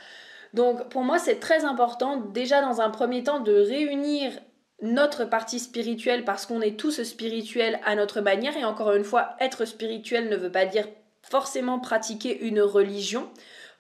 Donc 0.56 0.88
pour 0.90 1.04
moi, 1.04 1.20
c'est 1.20 1.40
très 1.40 1.66
important 1.66 2.16
déjà 2.18 2.62
dans 2.62 2.80
un 2.80 2.90
premier 2.90 3.24
temps 3.24 3.42
de 3.42 3.54
réunir 3.54 4.32
notre 4.82 5.26
partie 5.26 5.60
spirituelle 5.60 6.24
parce 6.24 6.46
qu'on 6.46 6.62
est 6.62 6.80
tous 6.80 7.04
spirituels 7.04 7.80
à 7.86 7.96
notre 7.96 8.22
manière. 8.22 8.56
Et 8.56 8.64
encore 8.64 8.94
une 8.94 9.04
fois, 9.04 9.36
être 9.42 9.66
spirituel 9.66 10.30
ne 10.30 10.38
veut 10.38 10.52
pas 10.52 10.66
dire 10.66 10.88
forcément 11.22 11.80
pratiquer 11.80 12.40
une 12.46 12.62
religion. 12.62 13.30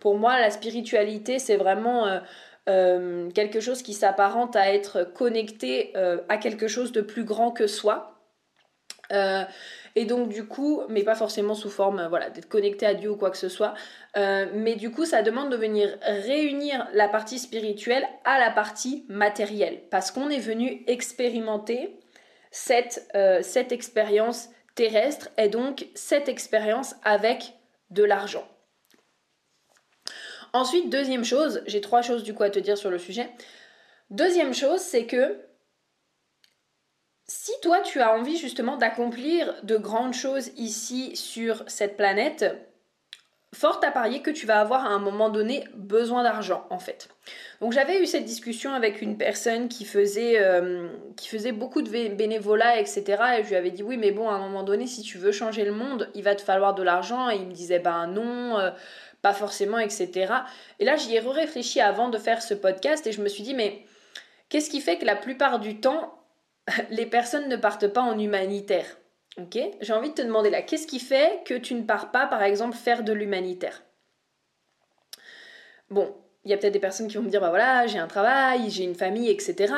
Pour 0.02 0.18
moi, 0.18 0.38
la 0.40 0.52
spiritualité, 0.52 1.40
c'est 1.40 1.56
vraiment 1.56 2.08
euh, 2.08 2.20
euh, 2.68 3.32
quelque 3.32 3.62
chose 3.62 3.82
qui 3.82 3.94
s'apparente 3.94 4.58
à 4.58 4.74
être 4.74 5.04
connecté 5.04 5.94
euh, 5.96 6.20
à 6.28 6.38
quelque 6.38 6.68
chose 6.68 6.92
de 6.92 7.02
plus 7.02 7.24
grand 7.24 7.52
que 7.52 7.68
soi. 7.68 8.12
Et 9.96 10.06
donc 10.06 10.30
du 10.30 10.46
coup, 10.48 10.82
mais 10.90 11.04
pas 11.04 11.16
forcément 11.16 11.56
sous 11.56 11.70
forme 11.70 12.08
voilà, 12.08 12.30
d'être 12.30 12.50
connecté 12.50 12.86
à 12.86 12.94
Dieu 12.94 13.10
ou 13.12 13.18
quoi 13.18 13.32
que 13.32 13.38
ce 13.38 13.50
soit, 13.50 13.74
mais 14.16 14.76
du 14.76 14.92
coup 14.92 15.06
ça 15.06 15.22
demande 15.22 15.52
de 15.52 15.58
venir 15.58 15.98
réunir 16.02 16.88
la 16.94 17.08
partie 17.08 17.40
spirituelle 17.40 18.06
à 18.26 18.40
la 18.40 18.52
partie 18.52 19.06
matérielle, 19.08 19.82
parce 19.90 20.12
qu'on 20.12 20.30
est 20.30 20.40
venu 20.40 20.84
expérimenter 20.88 22.00
cette, 22.52 23.10
cette 23.42 23.72
expérience 23.72 24.50
terrestre 24.76 25.30
et 25.38 25.48
donc 25.48 25.88
cette 25.96 26.28
expérience 26.28 26.96
avec 27.04 27.54
de 27.90 28.04
l'argent. 28.04 28.48
Ensuite, 30.54 30.90
deuxième 30.90 31.26
chose, 31.26 31.64
j'ai 31.66 31.82
trois 31.82 32.02
choses 32.02 32.24
du 32.24 32.34
coup 32.34 32.44
à 32.44 32.50
te 32.50 32.60
dire 32.60 32.78
sur 32.78 32.90
le 32.90 32.98
sujet. 32.98 33.30
Deuxième 34.10 34.54
chose, 34.54 34.80
c'est 34.80 35.06
que 35.06 35.38
si 37.28 37.52
toi 37.62 37.82
tu 37.82 38.02
as 38.02 38.14
envie 38.14 38.38
justement 38.38 38.78
d'accomplir 38.78 39.54
de 39.64 39.78
grandes 39.78 40.14
choses 40.14 40.52
ici 40.58 41.16
sur 41.16 41.64
cette 41.68 41.98
planète, 41.98 42.46
fort 43.56 43.80
à 43.84 43.92
parier 43.92 44.22
que 44.22 44.30
tu 44.30 44.46
vas 44.46 44.60
avoir 44.60 44.86
à 44.86 44.90
un 44.90 45.00
moment 45.00 45.30
donné 45.30 45.64
besoin 45.74 46.24
d'argent 46.24 46.68
en 46.70 46.78
fait. 46.78 47.08
Donc 47.62 47.72
j'avais 47.72 48.02
eu 48.02 48.06
cette 48.06 48.26
discussion 48.26 48.74
avec 48.74 49.02
une 49.02 49.18
personne 49.18 49.70
qui 49.70 49.86
faisait, 49.86 50.40
euh, 50.40 50.90
beaucoup 51.54 51.82
de 51.82 51.90
bénévolat, 51.90 52.80
etc. 52.80 53.04
Et 53.40 53.44
je 53.44 53.50
lui 53.50 53.56
avais 53.56 53.72
dit 53.72 53.82
oui 53.82 53.98
mais 53.98 54.12
bon 54.12 54.30
à 54.30 54.34
un 54.34 54.40
moment 54.40 54.64
donné 54.64 54.86
si 54.86 55.02
tu 55.02 55.18
veux 55.18 55.32
changer 55.32 55.64
le 55.64 55.72
monde 55.72 56.10
il 56.14 56.24
va 56.24 56.36
te 56.36 56.42
falloir 56.42 56.76
de 56.76 56.84
l'argent 56.84 57.30
et 57.30 57.38
il 57.38 57.48
me 57.48 57.54
disait 57.54 57.80
ben 57.80 58.08
non, 58.08 58.60
euh, 58.60 58.72
pas 59.22 59.34
forcément, 59.34 59.80
etc. 59.80 60.34
Et 60.80 60.86
là 60.86 60.96
j'y 60.98 61.16
ai 61.16 61.20
réfléchi 61.20 61.80
avant 61.80 62.10
de 62.10 62.18
faire 62.18 62.44
ce 62.44 62.54
podcast 62.54 63.08
et 63.08 63.14
je 63.14 63.22
me 63.22 63.30
suis 63.30 63.44
dit 63.44 63.56
mais 63.56 63.84
qu'est-ce 64.50 64.70
qui 64.70 64.82
fait 64.82 64.98
que 64.98 65.06
la 65.06 65.16
plupart 65.16 65.60
du 65.60 65.80
temps 65.80 66.14
les 66.90 67.06
personnes 67.06 67.50
ne 67.50 67.56
partent 67.56 67.88
pas 67.88 68.02
en 68.02 68.18
humanitaire 68.18 68.98
Ok? 69.38 69.60
J'ai 69.82 69.94
envie 69.94 70.10
de 70.10 70.16
te 70.16 70.22
demander 70.22 70.50
là, 70.50 70.62
qu'est-ce 70.62 70.88
qui 70.88 71.00
fait 71.00 71.42
que 71.46 71.56
tu 71.56 71.74
ne 71.74 71.84
pars 71.84 72.12
pas, 72.12 72.26
par 72.26 72.42
exemple, 72.42 72.78
faire 72.78 73.04
de 73.04 73.12
l'humanitaire? 73.12 73.84
Bon, 75.90 76.16
il 76.46 76.52
y 76.52 76.54
a 76.54 76.58
peut-être 76.58 76.74
des 76.74 76.80
personnes 76.80 77.08
qui 77.08 77.18
vont 77.18 77.24
me 77.24 77.30
dire, 77.30 77.42
bah 77.42 77.50
voilà, 77.50 77.86
j'ai 77.86 78.00
un 78.00 78.08
travail, 78.08 78.70
j'ai 78.70 78.86
une 78.86 78.96
famille, 78.96 79.30
etc. 79.30 79.74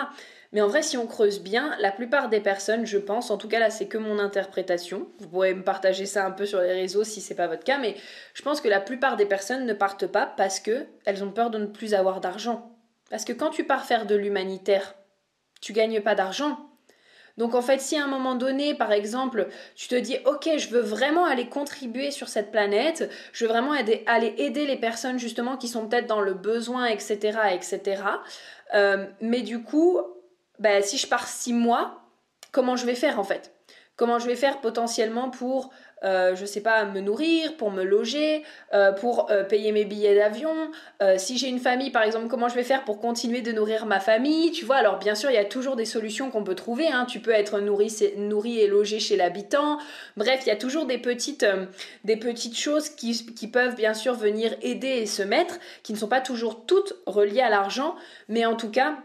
Mais 0.53 0.61
en 0.61 0.67
vrai, 0.67 0.83
si 0.83 0.95
on 0.95 1.07
creuse 1.07 1.41
bien, 1.41 1.75
la 1.79 1.91
plupart 1.91 2.29
des 2.29 2.39
personnes, 2.39 2.85
je 2.85 2.97
pense, 2.97 3.31
en 3.31 3.37
tout 3.37 3.47
cas 3.47 3.59
là, 3.59 3.69
c'est 3.69 3.87
que 3.87 3.97
mon 3.97 4.19
interprétation. 4.19 5.07
Vous 5.19 5.27
pourrez 5.27 5.53
me 5.53 5.63
partager 5.63 6.05
ça 6.05 6.25
un 6.25 6.31
peu 6.31 6.45
sur 6.45 6.61
les 6.61 6.73
réseaux 6.73 7.03
si 7.03 7.19
c'est 7.19 7.35
pas 7.35 7.47
votre 7.47 7.63
cas, 7.63 7.79
mais 7.79 7.95
je 8.33 8.43
pense 8.43 8.61
que 8.61 8.69
la 8.69 8.79
plupart 8.79 9.17
des 9.17 9.25
personnes 9.25 9.65
ne 9.65 9.73
partent 9.73 10.07
pas 10.07 10.25
parce 10.37 10.59
que 10.59 10.85
elles 11.05 11.23
ont 11.23 11.31
peur 11.31 11.49
de 11.49 11.57
ne 11.57 11.65
plus 11.65 11.93
avoir 11.93 12.21
d'argent. 12.21 12.71
Parce 13.09 13.25
que 13.25 13.33
quand 13.33 13.49
tu 13.49 13.63
pars 13.63 13.85
faire 13.85 14.05
de 14.05 14.15
l'humanitaire, 14.15 14.95
tu 15.61 15.73
gagnes 15.73 16.01
pas 16.01 16.15
d'argent, 16.15 16.66
donc 17.37 17.53
en 17.53 17.61
fait, 17.61 17.79
si 17.79 17.95
à 17.95 18.03
un 18.03 18.07
moment 18.07 18.35
donné, 18.35 18.73
par 18.73 18.91
exemple, 18.91 19.47
tu 19.75 19.87
te 19.87 19.95
dis, 19.95 20.17
ok, 20.25 20.49
je 20.57 20.69
veux 20.69 20.81
vraiment 20.81 21.25
aller 21.25 21.47
contribuer 21.47 22.09
sur 22.09 22.27
cette 22.29 22.51
planète, 22.51 23.09
je 23.31 23.45
veux 23.45 23.49
vraiment 23.49 23.73
aller 23.73 24.33
aider 24.37 24.65
les 24.65 24.77
personnes 24.77 25.19
justement 25.19 25.55
qui 25.55 25.67
sont 25.67 25.87
peut-être 25.87 26.07
dans 26.07 26.21
le 26.21 26.33
besoin, 26.33 26.87
etc., 26.87 27.37
etc. 27.53 28.01
Euh, 28.73 29.05
mais 29.21 29.41
du 29.41 29.61
coup, 29.61 29.99
ben, 30.59 30.81
si 30.81 30.97
je 30.97 31.07
pars 31.07 31.27
six 31.27 31.53
mois, 31.53 32.01
comment 32.51 32.75
je 32.75 32.85
vais 32.87 32.95
faire 32.95 33.19
en 33.19 33.23
fait? 33.23 33.53
Comment 33.95 34.19
je 34.19 34.27
vais 34.27 34.35
faire 34.35 34.59
potentiellement 34.59 35.29
pour 35.29 35.71
euh, 36.03 36.35
je 36.35 36.45
sais 36.45 36.61
pas, 36.61 36.85
me 36.85 36.99
nourrir, 36.99 37.55
pour 37.57 37.71
me 37.71 37.83
loger, 37.83 38.43
euh, 38.73 38.91
pour 38.91 39.31
euh, 39.31 39.43
payer 39.43 39.71
mes 39.71 39.85
billets 39.85 40.15
d'avion. 40.15 40.53
si 41.17 41.37
j'ai 41.37 41.47
une 41.47 41.59
famille, 41.59 41.91
par 41.91 42.03
exemple, 42.03 42.27
comment 42.27 42.49
je 42.49 42.55
vais 42.55 42.63
faire 42.63 42.83
pour 42.83 42.99
continuer 42.99 43.41
de 43.41 43.51
nourrir 43.51 43.85
ma 43.85 43.99
famille 43.99 44.51
Tu 44.51 44.65
vois, 44.65 44.77
alors 44.77 44.99
bien 44.99 45.15
sûr, 45.15 45.29
il 45.29 45.35
y 45.35 45.39
a 45.39 45.45
toujours 45.45 45.75
des 45.75 45.85
solutions 45.85 46.29
qu'on 46.29 46.43
peut 46.43 46.55
trouver. 46.55 46.87
Hein. 46.87 47.05
Tu 47.05 47.19
peux 47.19 47.31
être 47.31 47.59
nourri, 47.59 47.93
nourri 48.17 48.59
et 48.59 48.67
logé 48.67 48.99
chez 48.99 49.15
l'habitant. 49.15 49.79
Bref, 50.17 50.41
il 50.45 50.49
y 50.49 50.51
a 50.51 50.55
toujours 50.55 50.85
des 50.85 50.97
petites, 50.97 51.45
des 52.03 52.17
petites 52.17 52.57
choses 52.57 52.89
qui, 52.89 53.25
qui 53.33 53.47
peuvent 53.47 53.75
bien 53.75 53.93
sûr 53.93 54.13
venir 54.13 54.55
aider 54.61 54.87
et 54.87 55.05
se 55.05 55.23
mettre, 55.23 55.59
qui 55.83 55.93
ne 55.93 55.97
sont 55.97 56.07
pas 56.07 56.21
toujours 56.21 56.65
toutes 56.65 56.95
reliées 57.05 57.41
à 57.41 57.49
l'argent, 57.49 57.95
mais 58.27 58.45
en 58.45 58.55
tout 58.55 58.71
cas, 58.71 58.97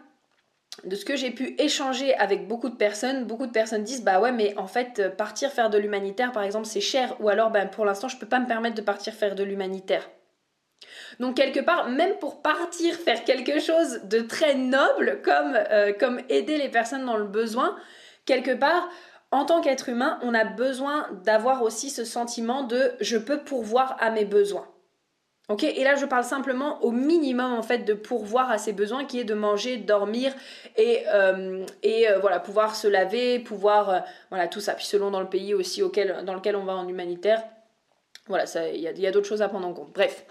de 0.85 0.97
ce 0.97 1.05
que 1.05 1.17
j'ai 1.17 1.31
pu 1.31 1.55
échanger 1.59 2.15
avec 2.15 2.49
beaucoup 2.49 2.69
de 2.69 2.77
personnes, 2.77 3.25
beaucoup 3.25 3.47
de 3.47 3.53
personnes 3.53 3.85
disent 3.85 4.03
bah 4.03 4.21
ouais 4.21 4.33
mais 4.33 4.57
en 4.57 4.67
fait 4.67 4.99
euh, 4.99 5.11
partir 5.11 5.51
faire 5.51 5.71
de 5.71 5.79
l'humanitaire 5.79 6.33
par 6.33 6.43
exemple 6.43 6.67
c'est 6.67 6.81
cher 6.81 7.15
ou 7.21 7.29
alors 7.29 7.51
ben 7.51 7.69
pour 7.69 7.85
l'instant 7.85 8.09
je 8.09 8.17
peux 8.17 8.27
pas 8.27 8.41
me 8.41 8.47
permettre 8.47 8.75
de 8.75 8.83
partir 8.83 9.13
faire 9.13 9.35
de 9.35 9.45
l'humanitaire. 9.45 10.09
Donc 11.21 11.37
quelque 11.37 11.61
part 11.61 11.89
même 11.91 12.15
pour 12.21 12.43
partir 12.43 12.95
faire 12.95 13.23
quelque 13.25 13.61
chose 13.61 14.01
de 14.05 14.21
très 14.21 14.55
noble 14.55 15.21
comme 15.23 15.59
euh, 15.71 15.93
comme 15.93 16.21
aider 16.29 16.57
les 16.57 16.71
personnes 16.71 17.05
dans 17.05 17.19
le 17.19 17.27
besoin, 17.27 17.77
quelque 18.25 18.55
part 18.55 18.89
en 19.31 19.45
tant 19.45 19.61
qu'être 19.61 19.89
humain, 19.89 20.19
on 20.23 20.35
a 20.35 20.45
besoin 20.45 21.09
d'avoir 21.25 21.63
aussi 21.63 21.91
ce 21.91 22.05
sentiment 22.05 22.65
de 22.65 22.93
je 23.01 23.17
peux 23.17 23.43
pourvoir 23.43 23.97
à 24.01 24.11
mes 24.11 24.25
besoins 24.25 24.72
et 25.61 25.85
là, 25.85 25.97
je 25.97 26.07
parle 26.07 26.25
simplement 26.25 26.83
au 26.83 26.91
minimum 26.91 27.53
en 27.53 27.63
fait 27.63 27.79
de 27.79 27.95
pourvoir 27.95 28.51
à 28.51 28.59
ses 28.59 28.73
besoins, 28.73 29.05
qui 29.05 29.21
est 29.21 29.25
de 29.25 29.35
manger, 29.35 29.77
dormir 29.77 30.33
et, 30.77 31.03
euh, 31.13 31.67
et 31.83 32.09
euh, 32.09 32.19
voilà 32.19 32.41
pouvoir 32.41 32.75
se 32.75 32.89
laver, 32.89 33.39
pouvoir 33.39 33.91
euh, 33.91 34.01
voilà 34.31 34.49
tout 34.49 34.61
ça. 34.61 34.75
Puis 34.75 34.87
selon 34.87 35.11
dans 35.11 35.21
le 35.21 35.29
pays 35.29 35.53
aussi 35.55 35.83
auquel, 35.83 36.25
dans 36.25 36.35
lequel 36.35 36.57
on 36.57 36.65
va 36.65 36.75
en 36.75 36.89
humanitaire, 36.89 37.43
voilà, 38.29 38.45
il 38.73 38.81
y 38.81 38.89
a, 38.89 38.93
y 38.93 39.07
a 39.07 39.11
d'autres 39.11 39.29
choses 39.29 39.43
à 39.43 39.49
prendre 39.49 39.67
en 39.67 39.75
compte. 39.75 39.93
Bref. 39.93 40.25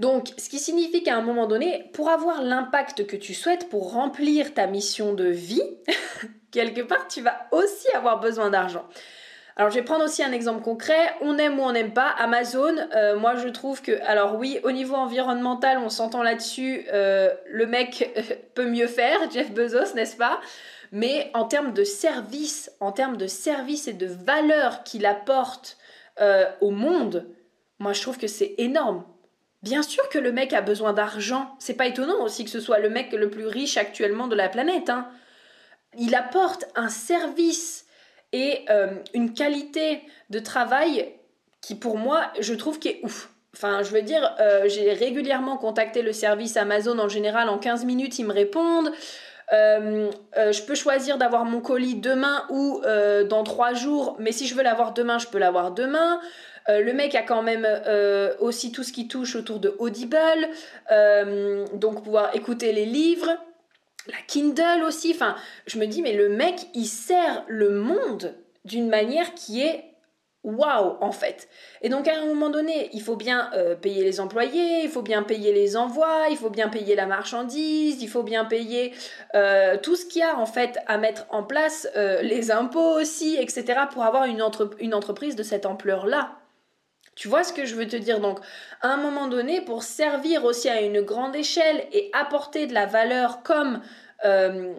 Donc, 0.00 0.30
ce 0.38 0.48
qui 0.48 0.58
signifie 0.58 1.02
qu'à 1.02 1.14
un 1.14 1.20
moment 1.20 1.46
donné, 1.46 1.90
pour 1.92 2.08
avoir 2.08 2.42
l'impact 2.42 3.06
que 3.06 3.16
tu 3.16 3.34
souhaites, 3.34 3.68
pour 3.68 3.92
remplir 3.92 4.54
ta 4.54 4.66
mission 4.66 5.12
de 5.12 5.26
vie, 5.26 5.62
quelque 6.50 6.80
part, 6.80 7.06
tu 7.06 7.20
vas 7.20 7.36
aussi 7.52 7.88
avoir 7.94 8.18
besoin 8.18 8.48
d'argent. 8.48 8.88
Alors 9.60 9.68
je 9.68 9.74
vais 9.74 9.84
prendre 9.84 10.06
aussi 10.06 10.22
un 10.22 10.32
exemple 10.32 10.62
concret. 10.62 11.14
On 11.20 11.36
aime 11.36 11.58
ou 11.58 11.62
on 11.62 11.72
n'aime 11.72 11.92
pas 11.92 12.08
Amazon. 12.08 12.74
Euh, 12.94 13.18
moi 13.18 13.36
je 13.36 13.46
trouve 13.48 13.82
que, 13.82 13.92
alors 14.06 14.36
oui, 14.36 14.58
au 14.64 14.72
niveau 14.72 14.94
environnemental, 14.94 15.76
on 15.76 15.90
s'entend 15.90 16.22
là-dessus. 16.22 16.86
Euh, 16.94 17.28
le 17.46 17.66
mec 17.66 18.10
peut 18.54 18.64
mieux 18.64 18.86
faire, 18.86 19.18
Jeff 19.30 19.52
Bezos, 19.52 19.94
n'est-ce 19.94 20.16
pas? 20.16 20.40
Mais 20.92 21.30
en 21.34 21.44
termes 21.44 21.74
de 21.74 21.84
service, 21.84 22.72
en 22.80 22.90
termes 22.90 23.18
de 23.18 23.26
service 23.26 23.86
et 23.86 23.92
de 23.92 24.06
valeur 24.06 24.82
qu'il 24.82 25.04
apporte 25.04 25.76
euh, 26.22 26.46
au 26.62 26.70
monde, 26.70 27.26
moi 27.80 27.92
je 27.92 28.00
trouve 28.00 28.16
que 28.16 28.28
c'est 28.28 28.54
énorme. 28.56 29.04
Bien 29.62 29.82
sûr 29.82 30.08
que 30.08 30.18
le 30.18 30.32
mec 30.32 30.54
a 30.54 30.62
besoin 30.62 30.94
d'argent. 30.94 31.54
C'est 31.58 31.74
pas 31.74 31.86
étonnant 31.86 32.22
aussi 32.22 32.46
que 32.46 32.50
ce 32.50 32.60
soit 32.60 32.78
le 32.78 32.88
mec 32.88 33.12
le 33.12 33.28
plus 33.28 33.46
riche 33.46 33.76
actuellement 33.76 34.26
de 34.26 34.36
la 34.36 34.48
planète. 34.48 34.88
Hein. 34.88 35.06
Il 35.98 36.14
apporte 36.14 36.64
un 36.76 36.88
service 36.88 37.84
et 38.32 38.64
euh, 38.70 38.88
une 39.14 39.32
qualité 39.32 40.02
de 40.30 40.38
travail 40.38 41.12
qui 41.60 41.74
pour 41.74 41.98
moi 41.98 42.32
je 42.40 42.54
trouve 42.54 42.78
qui 42.78 42.88
est 42.88 43.00
ouf. 43.02 43.30
Enfin, 43.54 43.82
je 43.82 43.90
veux 43.90 44.02
dire, 44.02 44.36
euh, 44.40 44.68
j'ai 44.68 44.92
régulièrement 44.92 45.56
contacté 45.56 46.02
le 46.02 46.12
service 46.12 46.56
Amazon 46.56 46.98
en 47.00 47.08
général 47.08 47.48
en 47.48 47.58
15 47.58 47.84
minutes, 47.84 48.18
ils 48.18 48.26
me 48.26 48.32
répondent. 48.32 48.92
Euh, 49.52 50.08
je 50.36 50.62
peux 50.62 50.76
choisir 50.76 51.18
d'avoir 51.18 51.44
mon 51.44 51.60
colis 51.60 51.96
demain 51.96 52.44
ou 52.50 52.80
dans 53.28 53.42
3 53.42 53.74
jours, 53.74 54.16
mais 54.20 54.30
si 54.30 54.46
je 54.46 54.54
veux 54.54 54.62
l'avoir 54.62 54.92
demain, 54.94 55.18
je 55.18 55.26
peux 55.26 55.38
l'avoir 55.38 55.72
demain. 55.72 56.20
le 56.68 56.92
mec 56.92 57.16
a 57.16 57.22
quand 57.22 57.42
même 57.42 57.66
aussi 58.38 58.70
tout 58.70 58.84
ce 58.84 58.92
qui 58.92 59.08
touche 59.08 59.34
autour 59.34 59.58
de 59.58 59.74
Audible, 59.80 60.48
donc 61.74 62.04
pouvoir 62.04 62.32
écouter 62.36 62.72
les 62.72 62.86
livres 62.86 63.36
la 64.06 64.18
Kindle 64.26 64.82
aussi. 64.84 65.12
Enfin, 65.14 65.36
je 65.66 65.78
me 65.78 65.86
dis, 65.86 66.02
mais 66.02 66.12
le 66.12 66.28
mec, 66.28 66.66
il 66.74 66.86
sert 66.86 67.44
le 67.48 67.70
monde 67.70 68.34
d'une 68.64 68.88
manière 68.88 69.34
qui 69.34 69.62
est 69.62 69.90
waouh 70.42 70.96
en 71.00 71.12
fait. 71.12 71.48
Et 71.82 71.88
donc 71.88 72.08
à 72.08 72.16
un 72.16 72.24
moment 72.24 72.48
donné, 72.48 72.88
il 72.92 73.02
faut 73.02 73.16
bien 73.16 73.50
euh, 73.54 73.74
payer 73.74 74.02
les 74.02 74.20
employés, 74.20 74.82
il 74.84 74.88
faut 74.88 75.02
bien 75.02 75.22
payer 75.22 75.52
les 75.52 75.76
envois, 75.76 76.28
il 76.30 76.36
faut 76.36 76.50
bien 76.50 76.68
payer 76.68 76.94
la 76.94 77.06
marchandise, 77.06 78.02
il 78.02 78.08
faut 78.08 78.22
bien 78.22 78.44
payer 78.44 78.94
euh, 79.34 79.76
tout 79.76 79.96
ce 79.96 80.06
qu'il 80.06 80.20
y 80.20 80.24
a 80.24 80.38
en 80.38 80.46
fait 80.46 80.78
à 80.86 80.96
mettre 80.98 81.26
en 81.30 81.42
place, 81.42 81.88
euh, 81.96 82.22
les 82.22 82.50
impôts 82.50 82.98
aussi, 82.98 83.36
etc. 83.38 83.80
pour 83.92 84.02
avoir 84.02 84.24
une, 84.24 84.42
une 84.78 84.94
entreprise 84.94 85.36
de 85.36 85.42
cette 85.42 85.66
ampleur-là. 85.66 86.39
Tu 87.16 87.28
vois 87.28 87.44
ce 87.44 87.52
que 87.52 87.64
je 87.64 87.74
veux 87.74 87.88
te 87.88 87.96
dire? 87.96 88.20
Donc, 88.20 88.38
à 88.82 88.88
un 88.88 88.96
moment 88.96 89.26
donné, 89.28 89.60
pour 89.60 89.82
servir 89.82 90.44
aussi 90.44 90.68
à 90.68 90.80
une 90.80 91.02
grande 91.02 91.36
échelle 91.36 91.86
et 91.92 92.10
apporter 92.12 92.66
de 92.66 92.74
la 92.74 92.86
valeur 92.86 93.42
comme, 93.42 93.82
euh, 94.24 94.72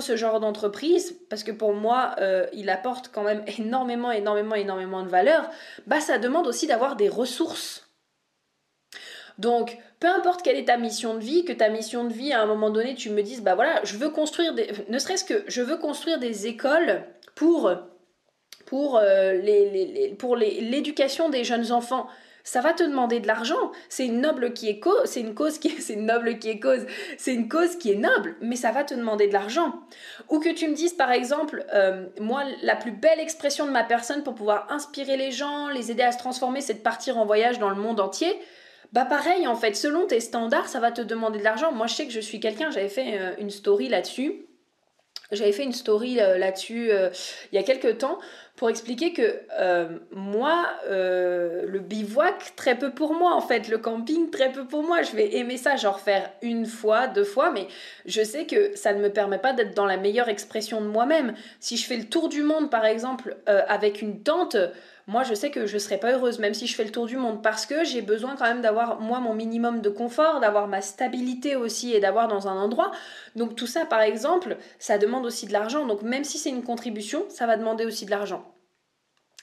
ce 0.00 0.16
genre 0.16 0.40
d'entreprise, 0.40 1.18
parce 1.28 1.42
que 1.42 1.52
pour 1.52 1.72
moi, 1.72 2.14
euh, 2.18 2.46
il 2.52 2.70
apporte 2.70 3.10
quand 3.12 3.22
même 3.22 3.44
énormément, 3.58 4.12
énormément, 4.12 4.54
énormément 4.54 5.02
de 5.02 5.08
valeur, 5.08 5.48
bah 5.86 6.00
ça 6.00 6.18
demande 6.18 6.46
aussi 6.46 6.66
d'avoir 6.66 6.96
des 6.96 7.08
ressources. 7.08 7.90
Donc, 9.38 9.78
peu 10.00 10.08
importe 10.08 10.42
quelle 10.42 10.56
est 10.56 10.66
ta 10.66 10.76
mission 10.76 11.14
de 11.14 11.20
vie, 11.20 11.44
que 11.46 11.52
ta 11.52 11.70
mission 11.70 12.04
de 12.04 12.12
vie, 12.12 12.32
à 12.32 12.42
un 12.42 12.46
moment 12.46 12.68
donné, 12.68 12.94
tu 12.94 13.08
me 13.10 13.22
dises, 13.22 13.42
bah 13.42 13.54
voilà, 13.54 13.80
je 13.84 13.96
veux 13.96 14.10
construire. 14.10 14.54
Ne 14.88 14.98
serait-ce 14.98 15.24
que 15.24 15.44
je 15.46 15.62
veux 15.62 15.78
construire 15.78 16.18
des 16.18 16.46
écoles 16.46 17.04
pour 17.34 17.70
pour 18.70 18.98
euh, 18.98 19.32
les, 19.32 20.14
pour 20.16 20.36
l'éducation 20.36 21.28
des 21.28 21.42
jeunes 21.42 21.72
enfants 21.72 22.06
ça 22.44 22.60
va 22.60 22.72
te 22.72 22.82
demander 22.82 23.20
de 23.20 23.26
l'argent. 23.26 23.72
C'est 23.88 24.06
une 24.06 24.20
noble 24.20 24.54
qui 24.54 24.68
est 24.68 24.78
cause, 24.78 25.04
c'est 25.04 25.20
une 25.20 25.34
cause 25.34 25.58
qui 25.58 25.68
est, 25.68 25.80
c'est 25.80 25.96
noble 25.96 26.38
qui 26.38 26.50
est 26.50 26.60
cause, 26.60 26.86
c'est 27.18 27.34
une 27.34 27.48
cause 27.48 27.76
qui 27.76 27.90
est 27.92 27.96
noble, 27.96 28.36
mais 28.40 28.56
ça 28.56 28.70
va 28.70 28.84
te 28.84 28.94
demander 28.94 29.26
de 29.26 29.32
l'argent. 29.32 29.74
Ou 30.28 30.38
que 30.38 30.48
tu 30.48 30.68
me 30.68 30.74
dises 30.74 30.94
par 30.94 31.10
exemple, 31.10 31.66
euh, 31.74 32.06
moi 32.20 32.44
la 32.62 32.76
plus 32.76 32.92
belle 32.92 33.18
expression 33.18 33.66
de 33.66 33.72
ma 33.72 33.82
personne 33.82 34.22
pour 34.22 34.36
pouvoir 34.36 34.70
inspirer 34.70 35.16
les 35.16 35.32
gens, 35.32 35.68
les 35.68 35.90
aider 35.90 36.04
à 36.04 36.12
se 36.12 36.18
transformer, 36.18 36.60
c'est 36.60 36.74
de 36.74 36.78
partir 36.78 37.18
en 37.18 37.26
voyage 37.26 37.58
dans 37.58 37.70
le 37.70 37.76
monde 37.76 38.00
entier. 38.00 38.32
Bah 38.92 39.04
pareil 39.04 39.48
en 39.48 39.56
fait, 39.56 39.74
selon 39.74 40.06
tes 40.06 40.20
standards, 40.20 40.68
ça 40.68 40.78
va 40.78 40.92
te 40.92 41.02
demander 41.02 41.40
de 41.40 41.44
l'argent. 41.44 41.72
Moi 41.72 41.88
je 41.88 41.94
sais 41.94 42.06
que 42.06 42.12
je 42.12 42.20
suis 42.20 42.38
quelqu'un, 42.38 42.70
j'avais 42.70 42.88
fait 42.88 43.18
euh, 43.18 43.32
une 43.40 43.50
story 43.50 43.88
là-dessus. 43.88 44.46
J'avais 45.32 45.52
fait 45.52 45.62
une 45.62 45.72
story 45.72 46.14
là-dessus 46.14 46.90
il 46.90 47.54
y 47.54 47.58
a 47.58 47.62
quelques 47.62 47.98
temps 47.98 48.18
pour 48.60 48.68
expliquer 48.68 49.14
que 49.14 49.40
euh, 49.58 49.88
moi, 50.10 50.66
euh, 50.90 51.64
le 51.66 51.78
bivouac, 51.78 52.52
très 52.56 52.78
peu 52.78 52.90
pour 52.90 53.14
moi 53.14 53.34
en 53.34 53.40
fait, 53.40 53.68
le 53.68 53.78
camping, 53.78 54.28
très 54.28 54.52
peu 54.52 54.66
pour 54.66 54.82
moi. 54.82 55.00
Je 55.00 55.16
vais 55.16 55.34
aimer 55.36 55.56
ça, 55.56 55.76
genre 55.76 55.98
faire 55.98 56.30
une 56.42 56.66
fois, 56.66 57.06
deux 57.06 57.24
fois, 57.24 57.52
mais 57.52 57.68
je 58.04 58.22
sais 58.22 58.44
que 58.44 58.76
ça 58.76 58.92
ne 58.92 59.00
me 59.00 59.08
permet 59.08 59.38
pas 59.38 59.54
d'être 59.54 59.74
dans 59.74 59.86
la 59.86 59.96
meilleure 59.96 60.28
expression 60.28 60.82
de 60.82 60.88
moi-même. 60.88 61.32
Si 61.58 61.78
je 61.78 61.86
fais 61.86 61.96
le 61.96 62.04
tour 62.04 62.28
du 62.28 62.42
monde 62.42 62.70
par 62.70 62.84
exemple 62.84 63.34
euh, 63.48 63.62
avec 63.66 64.02
une 64.02 64.22
tente, 64.22 64.58
moi 65.10 65.24
je 65.24 65.34
sais 65.34 65.50
que 65.50 65.66
je 65.66 65.76
serai 65.76 65.98
pas 65.98 66.12
heureuse 66.12 66.38
même 66.38 66.54
si 66.54 66.68
je 66.68 66.76
fais 66.76 66.84
le 66.84 66.92
tour 66.92 67.06
du 67.06 67.16
monde 67.16 67.42
parce 67.42 67.66
que 67.66 67.82
j'ai 67.82 68.00
besoin 68.00 68.36
quand 68.36 68.44
même 68.44 68.60
d'avoir 68.60 69.00
moi 69.00 69.18
mon 69.18 69.34
minimum 69.34 69.80
de 69.80 69.90
confort, 69.90 70.38
d'avoir 70.38 70.68
ma 70.68 70.82
stabilité 70.82 71.56
aussi 71.56 71.92
et 71.92 71.98
d'avoir 71.98 72.28
dans 72.28 72.46
un 72.46 72.56
endroit. 72.56 72.92
Donc 73.34 73.56
tout 73.56 73.66
ça 73.66 73.84
par 73.84 74.02
exemple, 74.02 74.56
ça 74.78 74.98
demande 74.98 75.26
aussi 75.26 75.46
de 75.48 75.52
l'argent. 75.52 75.84
Donc 75.84 76.02
même 76.02 76.22
si 76.22 76.38
c'est 76.38 76.50
une 76.50 76.62
contribution, 76.62 77.24
ça 77.28 77.48
va 77.48 77.56
demander 77.56 77.84
aussi 77.84 78.06
de 78.06 78.10
l'argent. 78.12 78.54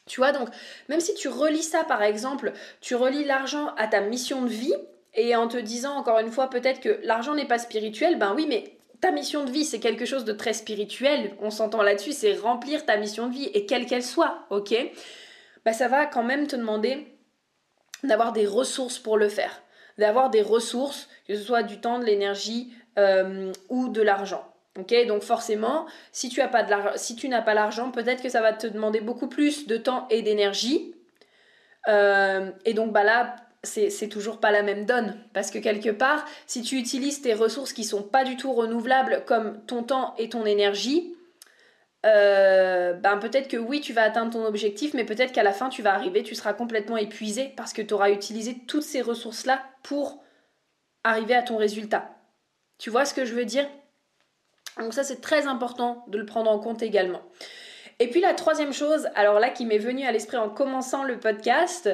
Tu 0.05 0.21
vois, 0.21 0.31
donc 0.31 0.47
même 0.87 1.01
si 1.01 1.13
tu 1.15 1.27
relis 1.27 1.63
ça 1.63 1.83
par 1.83 2.01
exemple, 2.01 2.53
tu 2.79 2.95
relis 2.95 3.25
l'argent 3.25 3.73
à 3.75 3.87
ta 3.87 3.99
mission 3.99 4.43
de 4.43 4.49
vie 4.49 4.75
et 5.15 5.35
en 5.35 5.49
te 5.49 5.57
disant 5.57 5.97
encore 5.97 6.19
une 6.19 6.31
fois 6.31 6.49
peut-être 6.49 6.79
que 6.79 7.01
l'argent 7.03 7.35
n'est 7.35 7.45
pas 7.45 7.59
spirituel, 7.59 8.17
ben 8.17 8.33
oui 8.33 8.45
mais 8.47 8.77
ta 9.01 9.11
mission 9.11 9.43
de 9.43 9.51
vie, 9.51 9.65
c'est 9.65 9.79
quelque 9.79 10.05
chose 10.05 10.23
de 10.23 10.31
très 10.31 10.53
spirituel, 10.53 11.35
on 11.41 11.51
s'entend 11.51 11.81
là-dessus, 11.81 12.13
c'est 12.13 12.35
remplir 12.35 12.85
ta 12.85 12.97
mission 12.97 13.27
de 13.27 13.33
vie, 13.33 13.49
et 13.53 13.65
quelle 13.65 13.85
qu'elle 13.85 14.03
soit, 14.03 14.39
ok? 14.49 14.73
Bah, 15.67 15.73
ça 15.73 15.89
va 15.89 16.05
quand 16.05 16.23
même 16.23 16.47
te 16.47 16.55
demander 16.55 17.05
d'avoir 18.01 18.31
des 18.31 18.47
ressources 18.47 18.99
pour 18.99 19.17
le 19.17 19.27
faire, 19.27 19.63
d'avoir 19.97 20.29
des 20.29 20.41
ressources, 20.41 21.09
que 21.27 21.35
ce 21.35 21.43
soit 21.43 21.61
du 21.61 21.81
temps, 21.81 21.99
de 21.99 22.05
l'énergie 22.05 22.71
euh, 22.97 23.51
ou 23.67 23.89
de 23.89 24.01
l'argent. 24.01 24.49
Donc 24.77 25.23
forcément, 25.23 25.85
si 26.13 26.29
tu 26.29 26.39
n'as 26.39 26.47
pas 27.41 27.53
l'argent, 27.53 27.91
peut-être 27.91 28.23
que 28.23 28.29
ça 28.29 28.39
va 28.39 28.53
te 28.53 28.65
demander 28.65 29.01
beaucoup 29.01 29.27
plus 29.27 29.67
de 29.67 29.75
temps 29.75 30.07
et 30.09 30.21
d'énergie. 30.21 30.95
Euh, 31.89 32.49
et 32.63 32.73
donc 32.73 32.93
bah 32.93 33.03
là, 33.03 33.35
c'est 33.61 34.07
toujours 34.07 34.39
pas 34.39 34.51
la 34.51 34.63
même 34.63 34.85
donne. 34.85 35.17
Parce 35.33 35.51
que 35.51 35.59
quelque 35.59 35.89
part, 35.89 36.23
si 36.45 36.61
tu 36.61 36.77
utilises 36.77 37.21
tes 37.21 37.33
ressources 37.33 37.73
qui 37.73 37.83
sont 37.83 38.03
pas 38.03 38.23
du 38.23 38.37
tout 38.37 38.53
renouvelables, 38.53 39.25
comme 39.25 39.59
ton 39.65 39.83
temps 39.83 40.15
et 40.17 40.29
ton 40.29 40.45
énergie, 40.45 41.16
euh, 42.05 42.93
ben 42.93 43.17
peut-être 43.17 43.47
que 43.47 43.57
oui, 43.57 43.81
tu 43.81 43.93
vas 43.93 44.03
atteindre 44.03 44.31
ton 44.31 44.45
objectif, 44.45 44.93
mais 44.93 45.03
peut-être 45.03 45.31
qu'à 45.31 45.43
la 45.43 45.53
fin, 45.53 45.69
tu 45.69 45.81
vas 45.81 45.93
arriver, 45.93 46.23
tu 46.23 46.35
seras 46.35 46.53
complètement 46.53 46.97
épuisé 46.97 47.53
parce 47.57 47.73
que 47.73 47.81
tu 47.81 47.93
auras 47.93 48.11
utilisé 48.11 48.57
toutes 48.67 48.83
ces 48.83 49.01
ressources-là 49.01 49.63
pour 49.83 50.23
arriver 51.03 51.35
à 51.35 51.43
ton 51.43 51.57
résultat. 51.57 52.09
Tu 52.77 52.89
vois 52.89 53.05
ce 53.05 53.13
que 53.13 53.25
je 53.25 53.33
veux 53.33 53.45
dire? 53.45 53.67
Donc 54.77 54.93
ça, 54.93 55.03
c'est 55.03 55.21
très 55.21 55.47
important 55.47 56.05
de 56.07 56.17
le 56.17 56.25
prendre 56.25 56.51
en 56.51 56.59
compte 56.59 56.83
également. 56.83 57.21
Et 57.99 58.09
puis 58.09 58.21
la 58.21 58.35
troisième 58.35 58.73
chose, 58.73 59.09
alors 59.15 59.39
là 59.39 59.49
qui 59.49 59.65
m'est 59.65 59.79
venue 59.79 60.05
à 60.05 60.11
l'esprit 60.11 60.37
en 60.37 60.49
commençant 60.49 61.03
le 61.03 61.19
podcast, 61.19 61.89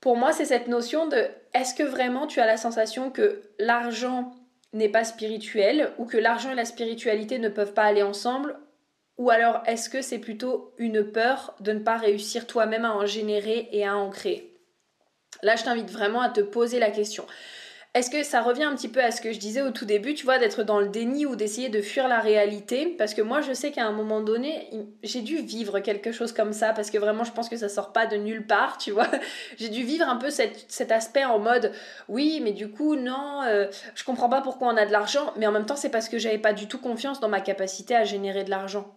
pour 0.00 0.16
moi, 0.16 0.32
c'est 0.32 0.46
cette 0.46 0.66
notion 0.66 1.06
de 1.06 1.28
est-ce 1.54 1.74
que 1.74 1.84
vraiment 1.84 2.26
tu 2.26 2.40
as 2.40 2.46
la 2.46 2.56
sensation 2.56 3.10
que 3.10 3.40
l'argent 3.60 4.32
n'est 4.72 4.88
pas 4.88 5.04
spirituel 5.04 5.92
ou 5.98 6.06
que 6.06 6.16
l'argent 6.16 6.50
et 6.50 6.56
la 6.56 6.64
spiritualité 6.64 7.38
ne 7.38 7.48
peuvent 7.48 7.74
pas 7.74 7.84
aller 7.84 8.02
ensemble 8.02 8.56
ou 9.22 9.30
alors 9.30 9.62
est-ce 9.66 9.88
que 9.88 10.02
c'est 10.02 10.18
plutôt 10.18 10.74
une 10.78 11.04
peur 11.04 11.54
de 11.60 11.70
ne 11.70 11.78
pas 11.78 11.96
réussir 11.96 12.44
toi-même 12.48 12.84
à 12.84 12.92
en 12.92 13.06
générer 13.06 13.68
et 13.70 13.86
à 13.86 13.96
en 13.96 14.10
créer? 14.10 14.58
Là, 15.44 15.54
je 15.54 15.62
t'invite 15.62 15.92
vraiment 15.92 16.22
à 16.22 16.28
te 16.28 16.40
poser 16.40 16.80
la 16.80 16.90
question. 16.90 17.24
Est-ce 17.94 18.10
que 18.10 18.24
ça 18.24 18.42
revient 18.42 18.64
un 18.64 18.74
petit 18.74 18.88
peu 18.88 19.00
à 19.00 19.12
ce 19.12 19.20
que 19.20 19.32
je 19.32 19.38
disais 19.38 19.62
au 19.62 19.70
tout 19.70 19.84
début, 19.84 20.14
tu 20.14 20.24
vois, 20.24 20.40
d'être 20.40 20.64
dans 20.64 20.80
le 20.80 20.88
déni 20.88 21.24
ou 21.24 21.36
d'essayer 21.36 21.68
de 21.68 21.80
fuir 21.80 22.08
la 22.08 22.18
réalité? 22.18 22.96
Parce 22.98 23.14
que 23.14 23.22
moi, 23.22 23.42
je 23.42 23.52
sais 23.52 23.70
qu'à 23.70 23.86
un 23.86 23.92
moment 23.92 24.22
donné, 24.22 24.68
j'ai 25.04 25.20
dû 25.20 25.36
vivre 25.36 25.78
quelque 25.78 26.10
chose 26.10 26.32
comme 26.32 26.52
ça, 26.52 26.72
parce 26.72 26.90
que 26.90 26.98
vraiment, 26.98 27.22
je 27.22 27.30
pense 27.30 27.48
que 27.48 27.56
ça 27.56 27.68
sort 27.68 27.92
pas 27.92 28.06
de 28.06 28.16
nulle 28.16 28.44
part, 28.44 28.76
tu 28.76 28.90
vois. 28.90 29.08
j'ai 29.56 29.68
dû 29.68 29.84
vivre 29.84 30.08
un 30.08 30.16
peu 30.16 30.30
cet 30.30 30.90
aspect 30.90 31.24
en 31.24 31.38
mode, 31.38 31.70
oui, 32.08 32.40
mais 32.42 32.52
du 32.52 32.72
coup, 32.72 32.96
non, 32.96 33.42
euh, 33.44 33.68
je 33.94 34.02
comprends 34.02 34.28
pas 34.28 34.40
pourquoi 34.40 34.66
on 34.66 34.76
a 34.76 34.84
de 34.84 34.90
l'argent, 34.90 35.32
mais 35.36 35.46
en 35.46 35.52
même 35.52 35.66
temps, 35.66 35.76
c'est 35.76 35.90
parce 35.90 36.08
que 36.08 36.18
j'avais 36.18 36.38
pas 36.38 36.54
du 36.54 36.66
tout 36.66 36.78
confiance 36.78 37.20
dans 37.20 37.28
ma 37.28 37.40
capacité 37.40 37.94
à 37.94 38.02
générer 38.02 38.42
de 38.42 38.50
l'argent 38.50 38.92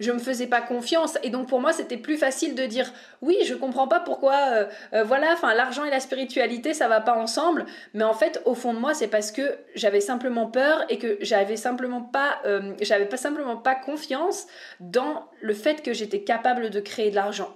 je 0.00 0.12
me 0.12 0.18
faisais 0.18 0.46
pas 0.46 0.60
confiance. 0.60 1.18
Et 1.22 1.30
donc 1.30 1.48
pour 1.48 1.60
moi 1.60 1.72
c'était 1.72 1.96
plus 1.96 2.16
facile 2.16 2.54
de 2.54 2.64
dire 2.66 2.92
oui 3.22 3.36
je 3.46 3.54
comprends 3.54 3.88
pas 3.88 4.00
pourquoi 4.00 4.36
euh, 4.50 4.66
euh, 4.92 5.04
voilà 5.04 5.32
enfin 5.32 5.54
l'argent 5.54 5.84
et 5.84 5.90
la 5.90 6.00
spiritualité 6.00 6.74
ça 6.74 6.88
va 6.88 7.00
pas 7.00 7.16
ensemble. 7.16 7.66
Mais 7.94 8.04
en 8.04 8.14
fait 8.14 8.40
au 8.44 8.54
fond 8.54 8.74
de 8.74 8.78
moi 8.78 8.94
c'est 8.94 9.08
parce 9.08 9.32
que 9.32 9.58
j'avais 9.74 10.00
simplement 10.00 10.46
peur 10.46 10.84
et 10.88 10.98
que 10.98 11.18
j'avais 11.20 11.56
simplement 11.56 12.02
pas 12.02 12.38
euh, 12.44 12.74
j'avais 12.80 13.06
pas 13.06 13.16
simplement 13.16 13.56
pas 13.56 13.74
confiance 13.74 14.46
dans 14.80 15.28
le 15.40 15.54
fait 15.54 15.82
que 15.82 15.92
j'étais 15.92 16.22
capable 16.22 16.70
de 16.70 16.80
créer 16.80 17.10
de 17.10 17.16
l'argent 17.16 17.54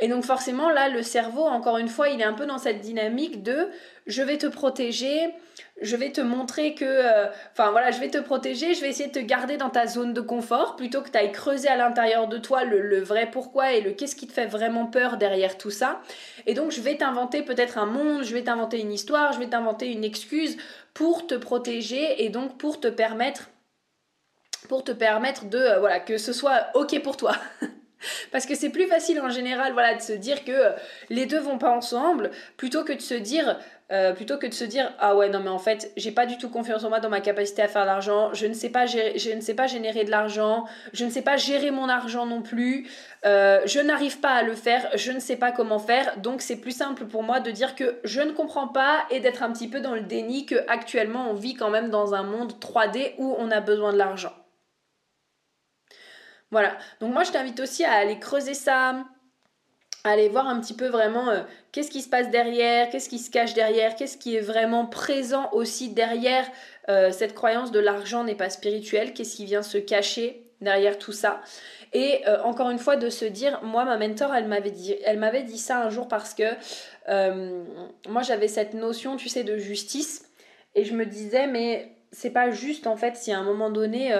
et 0.00 0.08
donc 0.08 0.24
forcément, 0.24 0.70
là, 0.70 0.88
le 0.88 1.02
cerveau, 1.02 1.42
encore 1.42 1.78
une 1.78 1.88
fois, 1.88 2.08
il 2.08 2.20
est 2.20 2.24
un 2.24 2.32
peu 2.32 2.46
dans 2.46 2.58
cette 2.58 2.80
dynamique 2.80 3.42
de 3.42 3.68
je 4.06 4.22
vais 4.22 4.38
te 4.38 4.46
protéger, 4.46 5.32
je 5.80 5.96
vais 5.96 6.10
te 6.10 6.20
montrer 6.20 6.74
que... 6.74 6.84
Euh, 6.84 7.28
enfin 7.52 7.70
voilà, 7.70 7.90
je 7.90 8.00
vais 8.00 8.08
te 8.08 8.18
protéger, 8.18 8.74
je 8.74 8.80
vais 8.80 8.88
essayer 8.88 9.08
de 9.08 9.14
te 9.14 9.24
garder 9.24 9.56
dans 9.56 9.70
ta 9.70 9.86
zone 9.86 10.12
de 10.12 10.20
confort 10.20 10.76
plutôt 10.76 11.02
que 11.02 11.10
tu 11.10 11.18
ailles 11.18 11.32
creuser 11.32 11.68
à 11.68 11.76
l'intérieur 11.76 12.28
de 12.28 12.38
toi 12.38 12.64
le, 12.64 13.00
vrai 13.00 13.30
pourquoi 13.30 13.72
et 13.72 13.80
le 13.80 13.92
qu'est-ce 13.92 14.16
qui 14.16 14.26
te 14.26 14.32
fait 14.32 14.46
vraiment 14.46 14.86
peur 14.86 15.16
derrière 15.18 15.58
tout 15.58 15.70
ça. 15.70 16.00
Et 16.46 16.54
donc 16.54 16.70
je 16.70 16.80
vais 16.80 16.96
t'inventer 16.96 17.42
peut-être 17.42 17.78
un 17.78 17.86
monde, 17.86 18.24
je 18.24 18.32
vais 18.34 18.42
t'inventer 18.42 18.80
une 18.80 18.92
histoire, 18.92 19.32
je 19.32 19.38
vais 19.38 19.48
t'inventer 19.48 19.90
une 19.92 20.04
excuse 20.04 20.56
pour 20.94 21.26
te 21.26 21.34
protéger 21.34 22.24
et 22.24 22.28
donc 22.28 22.58
pour 22.58 22.80
te 22.80 22.88
permettre 22.88 23.50
pour 24.68 24.84
te 24.84 24.92
permettre 24.92 25.46
de 25.46 25.58
euh, 25.58 25.78
voilà 25.80 26.00
que 26.00 26.18
ce 26.18 26.32
soit 26.32 26.68
ok 26.74 27.02
pour 27.02 27.16
toi. 27.16 27.34
Parce 28.30 28.46
que 28.46 28.54
c'est 28.54 28.70
plus 28.70 28.86
facile 28.86 29.20
en 29.20 29.30
général 29.30 29.72
voilà, 29.72 29.94
de 29.94 30.02
se 30.02 30.12
dire 30.12 30.44
que 30.44 30.52
euh, 30.52 30.70
les 31.10 31.26
deux 31.26 31.40
vont 31.40 31.58
pas 31.58 31.70
ensemble 31.70 32.30
plutôt 32.56 32.84
que 32.84 32.92
de 32.92 33.00
se 33.00 33.14
dire 33.14 33.58
euh, 33.92 34.14
plutôt 34.14 34.38
que 34.38 34.46
de 34.46 34.54
se 34.54 34.64
dire 34.64 34.90
ah 35.00 35.14
ouais 35.14 35.28
non 35.28 35.40
mais 35.40 35.50
en 35.50 35.58
fait 35.58 35.92
j'ai 35.98 36.12
pas 36.12 36.24
du 36.24 36.38
tout 36.38 36.48
confiance 36.48 36.82
en 36.84 36.88
moi 36.88 37.00
dans 37.00 37.10
ma 37.10 37.20
capacité 37.20 37.60
à 37.60 37.68
faire 37.68 37.82
de 37.82 37.88
l'argent 37.88 38.32
je 38.32 38.46
ne 38.46 38.54
sais 38.54 38.70
pas 38.70 38.86
je 38.86 39.34
ne 39.34 39.40
sais 39.40 39.52
pas 39.52 39.66
générer 39.66 40.04
de 40.04 40.10
l'argent 40.10 40.64
je 40.94 41.04
ne 41.04 41.10
sais 41.10 41.20
pas 41.20 41.36
gérer 41.36 41.70
mon 41.70 41.90
argent 41.90 42.24
non 42.24 42.40
plus 42.40 42.88
euh, 43.26 43.60
je 43.66 43.80
n'arrive 43.80 44.18
pas 44.20 44.30
à 44.30 44.42
le 44.42 44.54
faire 44.54 44.88
je 44.94 45.12
ne 45.12 45.20
sais 45.20 45.36
pas 45.36 45.52
comment 45.52 45.78
faire. 45.78 46.16
Donc 46.18 46.42
c'est 46.42 46.56
plus 46.56 46.72
simple 46.72 47.04
pour 47.04 47.22
moi 47.22 47.40
de 47.40 47.50
dire 47.50 47.74
que 47.74 47.98
je 48.04 48.20
ne 48.20 48.32
comprends 48.32 48.68
pas 48.68 49.04
et 49.10 49.20
d'être 49.20 49.42
un 49.42 49.52
petit 49.52 49.68
peu 49.68 49.80
dans 49.80 49.94
le 49.94 50.00
déni 50.00 50.46
que 50.46 50.56
actuellement 50.68 51.30
on 51.30 51.34
vit 51.34 51.54
quand 51.54 51.70
même 51.70 51.90
dans 51.90 52.14
un 52.14 52.22
monde 52.22 52.54
3D 52.60 53.12
où 53.18 53.36
on 53.38 53.50
a 53.50 53.60
besoin 53.60 53.92
de 53.92 53.98
l'argent 53.98 54.32
voilà. 56.52 56.76
Donc 57.00 57.12
moi, 57.12 57.24
je 57.24 57.32
t'invite 57.32 57.58
aussi 57.58 57.82
à 57.82 57.92
aller 57.92 58.18
creuser 58.18 58.54
ça, 58.54 59.04
à 60.04 60.10
aller 60.10 60.28
voir 60.28 60.46
un 60.46 60.60
petit 60.60 60.74
peu 60.74 60.86
vraiment 60.86 61.30
euh, 61.30 61.42
qu'est-ce 61.72 61.90
qui 61.90 62.02
se 62.02 62.10
passe 62.10 62.30
derrière, 62.30 62.90
qu'est-ce 62.90 63.08
qui 63.08 63.18
se 63.18 63.30
cache 63.30 63.54
derrière, 63.54 63.96
qu'est-ce 63.96 64.18
qui 64.18 64.36
est 64.36 64.40
vraiment 64.40 64.84
présent 64.84 65.48
aussi 65.52 65.88
derrière 65.88 66.44
euh, 66.90 67.10
cette 67.10 67.34
croyance 67.34 67.72
de 67.72 67.80
l'argent 67.80 68.22
n'est 68.22 68.34
pas 68.34 68.50
spirituel, 68.50 69.14
qu'est-ce 69.14 69.36
qui 69.36 69.46
vient 69.46 69.62
se 69.62 69.78
cacher 69.78 70.44
derrière 70.60 70.98
tout 70.98 71.12
ça. 71.12 71.40
Et 71.94 72.20
euh, 72.28 72.42
encore 72.42 72.68
une 72.68 72.78
fois, 72.78 72.96
de 72.96 73.08
se 73.08 73.24
dire, 73.24 73.60
moi, 73.62 73.86
ma 73.86 73.96
mentor, 73.96 74.34
elle 74.34 74.46
m'avait 74.46 74.70
dit, 74.70 74.94
elle 75.06 75.18
m'avait 75.18 75.44
dit 75.44 75.58
ça 75.58 75.82
un 75.82 75.88
jour 75.88 76.06
parce 76.06 76.34
que 76.34 76.44
moi, 78.08 78.22
j'avais 78.22 78.48
cette 78.48 78.74
notion, 78.74 79.16
tu 79.16 79.30
sais, 79.30 79.42
de 79.42 79.56
justice. 79.56 80.28
Et 80.74 80.84
je 80.84 80.94
me 80.94 81.06
disais, 81.06 81.46
mais 81.46 81.96
c'est 82.12 82.30
pas 82.30 82.50
juste 82.50 82.86
en 82.86 82.96
fait 82.96 83.16
si 83.16 83.32
à 83.32 83.38
un 83.38 83.42
moment 83.42 83.70
donné 83.70 84.14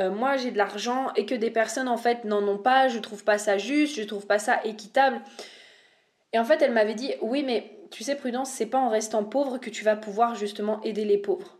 euh, 0.00 0.10
moi 0.10 0.36
j'ai 0.36 0.50
de 0.50 0.58
l'argent 0.58 1.12
et 1.16 1.26
que 1.26 1.34
des 1.34 1.50
personnes 1.50 1.88
en 1.88 1.96
fait 1.96 2.24
n'en 2.24 2.46
ont 2.48 2.58
pas, 2.58 2.88
je 2.88 2.98
trouve 2.98 3.24
pas 3.24 3.38
ça 3.38 3.58
juste, 3.58 3.96
je 3.96 4.04
trouve 4.04 4.26
pas 4.26 4.38
ça 4.38 4.60
équitable. 4.64 5.20
Et 6.32 6.38
en 6.38 6.44
fait 6.44 6.62
elle 6.62 6.72
m'avait 6.72 6.94
dit 6.94 7.12
oui 7.20 7.42
mais 7.42 7.78
tu 7.90 8.04
sais 8.04 8.16
Prudence, 8.16 8.50
c'est 8.50 8.66
pas 8.66 8.78
en 8.78 8.88
restant 8.88 9.24
pauvre 9.24 9.58
que 9.58 9.70
tu 9.70 9.84
vas 9.84 9.96
pouvoir 9.96 10.34
justement 10.34 10.82
aider 10.82 11.04
les 11.04 11.18
pauvres. 11.18 11.58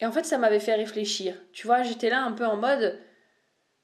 Et 0.00 0.06
en 0.06 0.12
fait 0.12 0.24
ça 0.24 0.38
m'avait 0.38 0.60
fait 0.60 0.74
réfléchir. 0.74 1.34
Tu 1.52 1.66
vois, 1.66 1.82
j'étais 1.82 2.08
là 2.08 2.22
un 2.22 2.32
peu 2.32 2.46
en 2.46 2.56
mode 2.56 2.98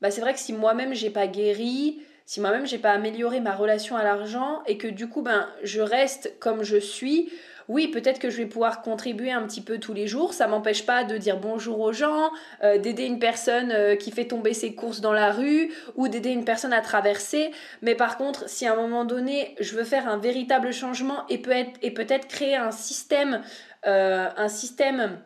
bah 0.00 0.10
c'est 0.10 0.20
vrai 0.20 0.32
que 0.32 0.40
si 0.40 0.52
moi-même 0.52 0.94
j'ai 0.94 1.10
pas 1.10 1.26
guéri, 1.26 2.02
si 2.24 2.40
moi-même 2.40 2.66
j'ai 2.66 2.78
pas 2.78 2.92
amélioré 2.92 3.40
ma 3.40 3.54
relation 3.54 3.96
à 3.96 4.04
l'argent 4.04 4.62
et 4.66 4.78
que 4.78 4.88
du 4.88 5.08
coup 5.08 5.22
ben 5.22 5.48
je 5.62 5.80
reste 5.80 6.38
comme 6.38 6.62
je 6.62 6.76
suis, 6.76 7.32
oui, 7.68 7.88
peut-être 7.88 8.18
que 8.18 8.30
je 8.30 8.38
vais 8.38 8.46
pouvoir 8.46 8.80
contribuer 8.80 9.30
un 9.30 9.42
petit 9.46 9.60
peu 9.60 9.78
tous 9.78 9.92
les 9.92 10.06
jours. 10.06 10.32
Ça 10.32 10.46
m'empêche 10.46 10.86
pas 10.86 11.04
de 11.04 11.18
dire 11.18 11.36
bonjour 11.36 11.80
aux 11.80 11.92
gens, 11.92 12.30
euh, 12.64 12.78
d'aider 12.78 13.04
une 13.04 13.18
personne 13.18 13.72
euh, 13.72 13.94
qui 13.94 14.10
fait 14.10 14.24
tomber 14.24 14.54
ses 14.54 14.74
courses 14.74 15.02
dans 15.02 15.12
la 15.12 15.30
rue 15.30 15.70
ou 15.94 16.08
d'aider 16.08 16.30
une 16.30 16.46
personne 16.46 16.72
à 16.72 16.80
traverser. 16.80 17.50
Mais 17.82 17.94
par 17.94 18.16
contre, 18.16 18.48
si 18.48 18.66
à 18.66 18.72
un 18.72 18.76
moment 18.76 19.04
donné, 19.04 19.54
je 19.60 19.76
veux 19.76 19.84
faire 19.84 20.08
un 20.08 20.16
véritable 20.16 20.72
changement 20.72 21.26
et 21.28 21.38
peut-être 21.38 22.26
créer 22.26 22.56
un 22.56 22.70
système, 22.70 23.42
euh, 23.86 24.28
un 24.34 24.48
système 24.48 25.20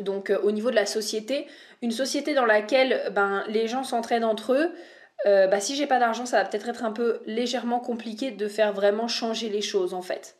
donc 0.00 0.32
au 0.42 0.50
niveau 0.50 0.70
de 0.70 0.76
la 0.76 0.86
société, 0.86 1.46
une 1.82 1.90
société 1.92 2.34
dans 2.34 2.46
laquelle 2.46 3.12
ben, 3.12 3.44
les 3.48 3.68
gens 3.68 3.84
s'entraident 3.84 4.24
entre 4.24 4.54
eux. 4.54 4.72
bah, 5.24 5.58
si 5.58 5.74
j'ai 5.74 5.88
pas 5.88 5.98
d'argent, 5.98 6.24
ça 6.24 6.40
va 6.40 6.48
peut-être 6.48 6.68
être 6.68 6.84
un 6.84 6.92
peu 6.92 7.20
légèrement 7.26 7.80
compliqué 7.80 8.30
de 8.30 8.46
faire 8.46 8.72
vraiment 8.72 9.08
changer 9.08 9.48
les 9.48 9.62
choses 9.62 9.94
en 9.94 10.02
fait. 10.02 10.38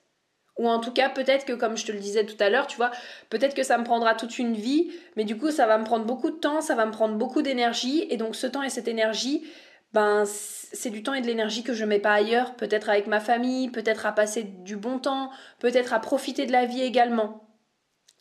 Ou 0.59 0.68
en 0.68 0.81
tout 0.81 0.92
cas, 0.92 1.09
peut-être 1.09 1.44
que, 1.44 1.53
comme 1.53 1.77
je 1.77 1.87
te 1.87 1.92
le 1.92 1.99
disais 1.99 2.27
tout 2.27 2.37
à 2.40 2.51
l'heure, 2.51 2.66
tu 2.66 2.77
vois, 2.77 2.90
peut-être 3.31 3.55
que 3.55 3.62
ça 3.62 3.79
me 3.79 3.85
prendra 3.85 4.14
toute 4.14 4.38
une 4.38 4.55
vie, 4.55 4.90
mais 5.16 5.25
du 5.25 5.38
coup, 5.38 5.51
ça 5.51 5.66
va 5.66 5.79
me 5.79 5.85
prendre 5.85 6.05
beaucoup 6.05 6.31
de 6.31 6.37
temps, 6.37 6.61
ça 6.61 6.75
va 6.75 6.85
me 6.85 6.90
prendre 6.92 7.14
beaucoup 7.14 7.42
d'énergie, 7.42 8.07
et 8.11 8.16
donc 8.16 8.35
ce 8.35 8.47
temps 8.47 8.62
et 8.62 8.71
cette 8.71 8.88
énergie, 8.88 9.44
ben, 9.92 10.25
c'est 10.27 10.90
du 10.90 11.03
temps 11.03 11.14
et 11.14 11.21
de 11.23 11.27
l'énergie 11.27 11.62
que 11.62 11.73
je 11.73 11.85
mets 11.85 12.01
pas 12.01 12.12
ailleurs, 12.12 12.57
peut-être 12.57 12.90
avec 12.90 13.07
ma 13.07 13.21
famille, 13.21 13.71
peut-être 13.71 14.05
à 14.07 14.12
passer 14.12 14.42
du 14.42 14.77
bon 14.77 14.99
temps, 14.99 15.31
peut-être 15.61 15.94
à 15.94 16.01
profiter 16.01 16.44
de 16.47 16.53
la 16.53 16.66
vie 16.66 16.83
également. 16.83 17.47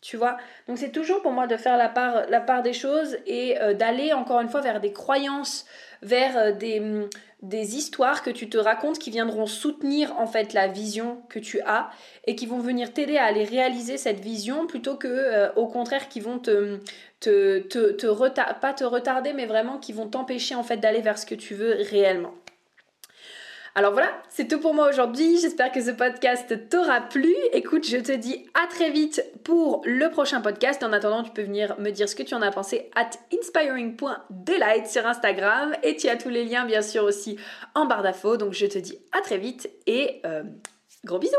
Tu 0.00 0.16
vois? 0.16 0.36
Donc 0.68 0.78
c'est 0.78 0.92
toujours 0.92 1.22
pour 1.22 1.32
moi 1.32 1.46
de 1.46 1.56
faire 1.56 1.76
la 1.76 1.88
part, 1.88 2.28
la 2.28 2.40
part 2.40 2.62
des 2.62 2.72
choses 2.72 3.16
et 3.26 3.60
euh, 3.60 3.74
d'aller 3.74 4.12
encore 4.12 4.40
une 4.40 4.48
fois 4.48 4.60
vers 4.60 4.80
des 4.80 4.92
croyances, 4.92 5.66
vers 6.02 6.38
euh, 6.38 6.52
des, 6.52 6.78
hum, 6.78 7.10
des 7.42 7.76
histoires 7.76 8.22
que 8.22 8.30
tu 8.30 8.48
te 8.48 8.58
racontes 8.58 8.98
qui 8.98 9.10
viendront 9.10 9.46
soutenir 9.46 10.16
en 10.18 10.26
fait 10.26 10.52
la 10.52 10.68
vision 10.68 11.22
que 11.28 11.40
tu 11.40 11.60
as 11.62 11.90
et 12.26 12.36
qui 12.36 12.46
vont 12.46 12.58
venir 12.58 12.92
t'aider 12.92 13.16
à 13.16 13.24
aller 13.24 13.44
réaliser 13.44 13.96
cette 13.96 14.20
vision 14.20 14.66
plutôt 14.66 14.96
que 14.96 15.08
euh, 15.08 15.52
au 15.54 15.66
contraire 15.66 16.08
qui 16.08 16.20
vont 16.20 16.38
te, 16.38 16.78
te, 17.20 17.58
te, 17.58 17.92
te 17.92 18.60
pas 18.60 18.72
te 18.72 18.84
retarder 18.84 19.32
mais 19.32 19.46
vraiment 19.46 19.78
qui 19.78 19.92
vont 19.92 20.08
t'empêcher 20.08 20.54
en 20.54 20.62
fait 20.62 20.78
d'aller 20.78 21.00
vers 21.00 21.18
ce 21.18 21.26
que 21.26 21.34
tu 21.34 21.54
veux 21.54 21.76
réellement. 21.90 22.34
Alors 23.74 23.92
voilà, 23.92 24.10
c'est 24.28 24.48
tout 24.48 24.58
pour 24.60 24.74
moi 24.74 24.88
aujourd'hui. 24.88 25.38
J'espère 25.38 25.70
que 25.70 25.80
ce 25.80 25.90
podcast 25.90 26.68
t'aura 26.68 27.00
plu. 27.00 27.34
Écoute, 27.52 27.86
je 27.86 27.98
te 27.98 28.12
dis 28.12 28.48
à 28.54 28.66
très 28.66 28.90
vite 28.90 29.22
pour 29.44 29.82
le 29.84 30.08
prochain 30.10 30.40
podcast. 30.40 30.82
En 30.82 30.92
attendant, 30.92 31.22
tu 31.22 31.30
peux 31.30 31.42
venir 31.42 31.78
me 31.78 31.90
dire 31.90 32.08
ce 32.08 32.16
que 32.16 32.22
tu 32.22 32.34
en 32.34 32.42
as 32.42 32.50
pensé 32.50 32.90
at 32.94 33.10
inspiring.delight 33.32 34.86
sur 34.86 35.06
Instagram. 35.06 35.74
Et 35.82 35.96
tu 35.96 36.08
as 36.08 36.16
tous 36.16 36.30
les 36.30 36.44
liens, 36.44 36.64
bien 36.64 36.82
sûr, 36.82 37.04
aussi 37.04 37.38
en 37.74 37.86
barre 37.86 38.02
d'infos. 38.02 38.36
Donc 38.36 38.52
je 38.52 38.66
te 38.66 38.78
dis 38.78 38.98
à 39.12 39.20
très 39.20 39.38
vite 39.38 39.70
et 39.86 40.20
euh, 40.24 40.42
gros 41.04 41.18
bisous 41.18 41.36